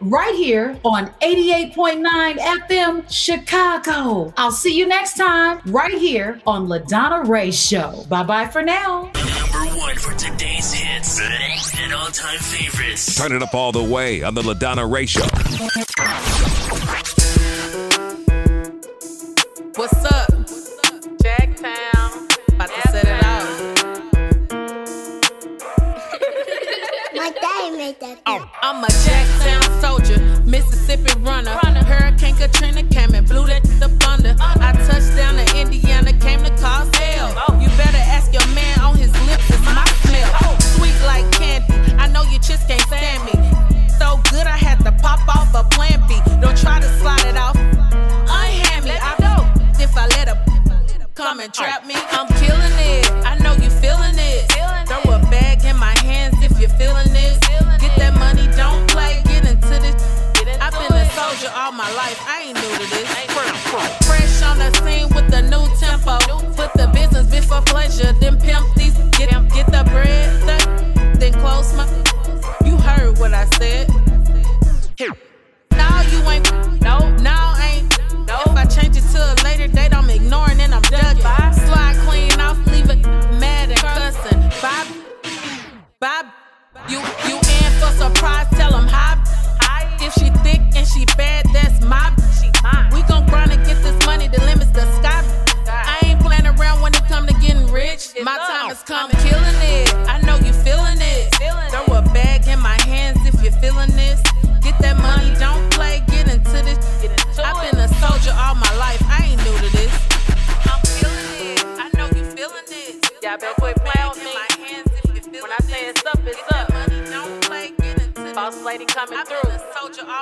[0.00, 4.32] right here on 88.9 FM Chicago.
[4.36, 8.04] I'll see you next time right here on LaDonna Ray Show.
[8.08, 9.10] Bye bye for now.
[9.52, 13.16] Number one for today's hits and all-time favorites.
[13.16, 15.26] Turn it up all the way on the LaDonna Ray Show.
[19.76, 20.19] What's up?
[28.24, 28.30] That.
[28.30, 31.50] Oh, I'm a Jacktown soldier, Mississippi runner.
[31.50, 34.36] Hurricane Katrina came and blew that the thunder.
[34.38, 37.34] I touched down in Indiana, came to cause hell.
[37.48, 37.58] Oh.
[37.60, 40.30] You better ask your man on his lips, it's my smell.
[40.42, 40.58] Oh.
[40.76, 43.32] Sweet like candy, I know you just can't stand me.
[43.98, 46.20] So good, I had to pop off a plan B.
[46.40, 47.56] Don't try to slide it off.
[47.56, 49.40] Unhand me, I know
[49.78, 50.44] if I let her
[51.14, 52.26] come and trap me, I'm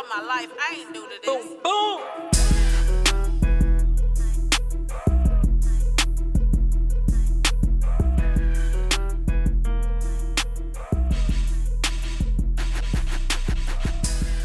[0.08, 1.26] soldier all my life, I ain't new to this.
[1.26, 2.00] Boom, boom.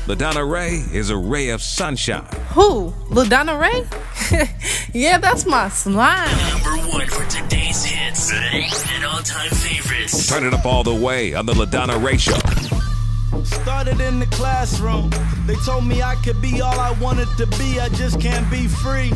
[0.06, 2.26] LaDonna Ray is a ray of sunshine.
[2.50, 2.92] Who?
[3.10, 4.50] LaDonna Ray?
[4.94, 6.30] yeah, that's my slime.
[6.50, 10.28] Number one for today's hits and all-time favorites.
[10.28, 12.38] Turn it up all the way on the LaDonna Ray Show.
[13.64, 15.10] Started in the classroom.
[15.48, 18.68] They told me I could be all I wanted to be, I just can't be
[18.68, 19.14] free.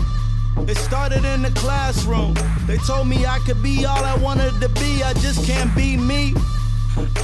[0.59, 2.33] It started in the classroom.
[2.65, 5.97] They told me I could be all I wanted to be, I just can't be
[5.97, 6.33] me.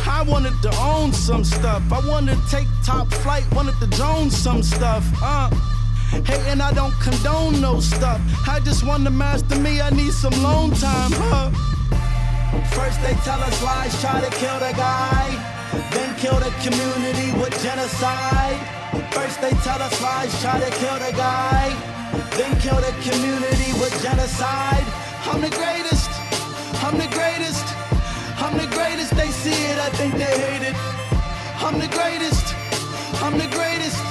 [0.06, 1.82] I wanted to own some stuff.
[1.94, 5.06] I wanted to take top flight, wanted to drone some stuff.
[5.22, 5.50] Uh,
[6.26, 8.20] hating, I don't condone no stuff.
[8.50, 11.52] I just want to master me, I need some lone time, huh?
[12.76, 15.53] First they tell us lies, try to kill the guy.
[15.92, 18.60] Then kill the community with genocide.
[19.12, 21.70] First they tell us lies, try to kill the guy.
[22.38, 24.86] Then kill the community with genocide.
[25.26, 26.12] I'm the greatest,
[26.84, 27.66] I'm the greatest.
[28.44, 30.76] I'm the greatest, they see it, I think they hate it.
[31.64, 32.54] I'm the greatest,
[33.24, 34.04] I'm the greatest.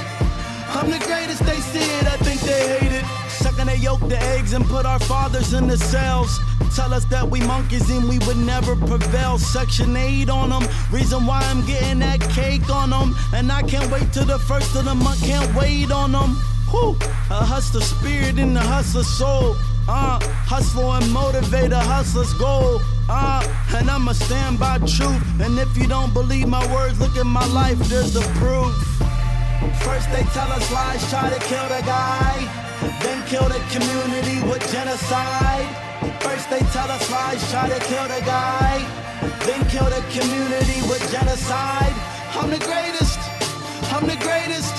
[0.75, 3.22] I'm the greatest, they see it, I think they hate it.
[3.43, 6.39] Sucking their yoke, the eggs and put our fathers in the cells.
[6.77, 9.37] Tell us that we monkeys and we would never prevail.
[9.39, 10.63] Section 8 on them.
[10.91, 13.15] Reason why I'm getting that cake on them.
[13.35, 16.37] And I can't wait till the first of the month, can't wait on them.
[16.71, 16.97] Whew.
[17.31, 19.57] A hustler spirit in the hustler soul.
[19.89, 22.81] Uh, hustle and motivate a hustler's goal.
[23.09, 23.43] Uh,
[23.75, 25.41] and I'ma stand by truth.
[25.41, 28.73] And if you don't believe my words, look at my life, there's the proof.
[29.83, 32.72] First they tell us lies, try to kill the guy.
[33.03, 35.69] Then kill the community with genocide.
[36.23, 38.83] First they tell us lies, try to kill the guy.
[39.47, 41.95] Then kill the community with genocide.
[42.35, 43.19] I'm the greatest,
[43.93, 44.75] I'm the greatest,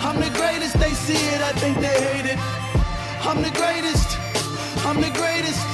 [0.00, 0.78] I'm the greatest.
[0.78, 2.38] They see it, I think they hate it.
[3.26, 4.18] I'm the greatest,
[4.86, 5.66] I'm the greatest.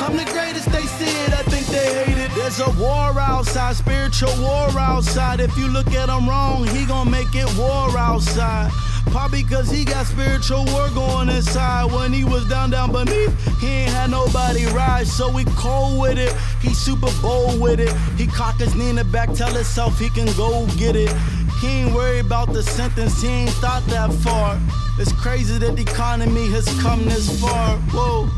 [0.00, 2.30] I'm the greatest, they see it, I think they hate it.
[2.36, 5.40] There's a war outside, spiritual war outside.
[5.40, 8.70] If you look at him wrong, he gon' make it war outside.
[9.10, 11.90] Probably cause he got spiritual war going inside.
[11.92, 15.10] When he was down, down beneath, he ain't had nobody rise.
[15.10, 17.92] So he cold with it, he super bold with it.
[18.16, 21.12] He cock his knee in the back, tell himself he can go get it.
[21.60, 24.60] He ain't worried about the sentence, he ain't thought that far.
[24.98, 27.76] It's crazy that the economy has come this far.
[27.92, 28.28] Whoa.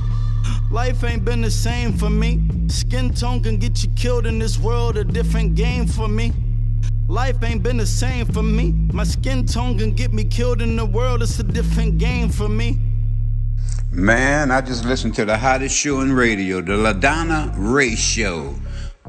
[0.70, 2.40] Life ain't been the same for me.
[2.68, 6.32] Skin tone can get you killed in this world, a different game for me.
[7.10, 8.70] Life ain't been the same for me.
[8.92, 12.48] My skin tone can get me killed in the world, it's a different game for
[12.48, 12.78] me.
[13.90, 18.54] Man, I just listened to the hottest show in radio, the LaDonna Ray Show.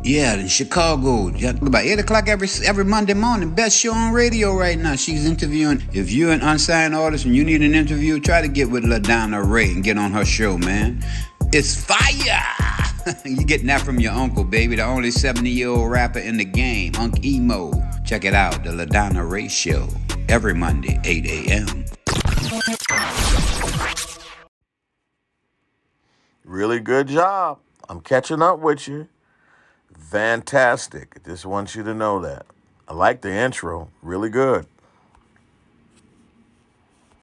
[0.03, 1.27] Yeah, in Chicago.
[1.27, 3.53] About 8 o'clock every every Monday morning.
[3.53, 4.95] Best show on radio right now.
[4.95, 5.87] She's interviewing.
[5.93, 9.47] If you're an unsigned artist and you need an interview, try to get with LaDonna
[9.47, 11.05] Ray and get on her show, man.
[11.53, 12.71] It's fire!
[13.25, 16.45] you getting that from your uncle, baby, the only 70 year old rapper in the
[16.45, 17.90] game, Unc Emo.
[18.11, 19.87] Check it out, the LaDonna Ray Show.
[20.27, 21.85] Every Monday, 8 a.m.
[26.43, 27.59] Really good job.
[27.87, 29.07] I'm catching up with you.
[29.97, 31.23] Fantastic.
[31.23, 32.45] Just want you to know that.
[32.85, 33.87] I like the intro.
[34.01, 34.65] Really good.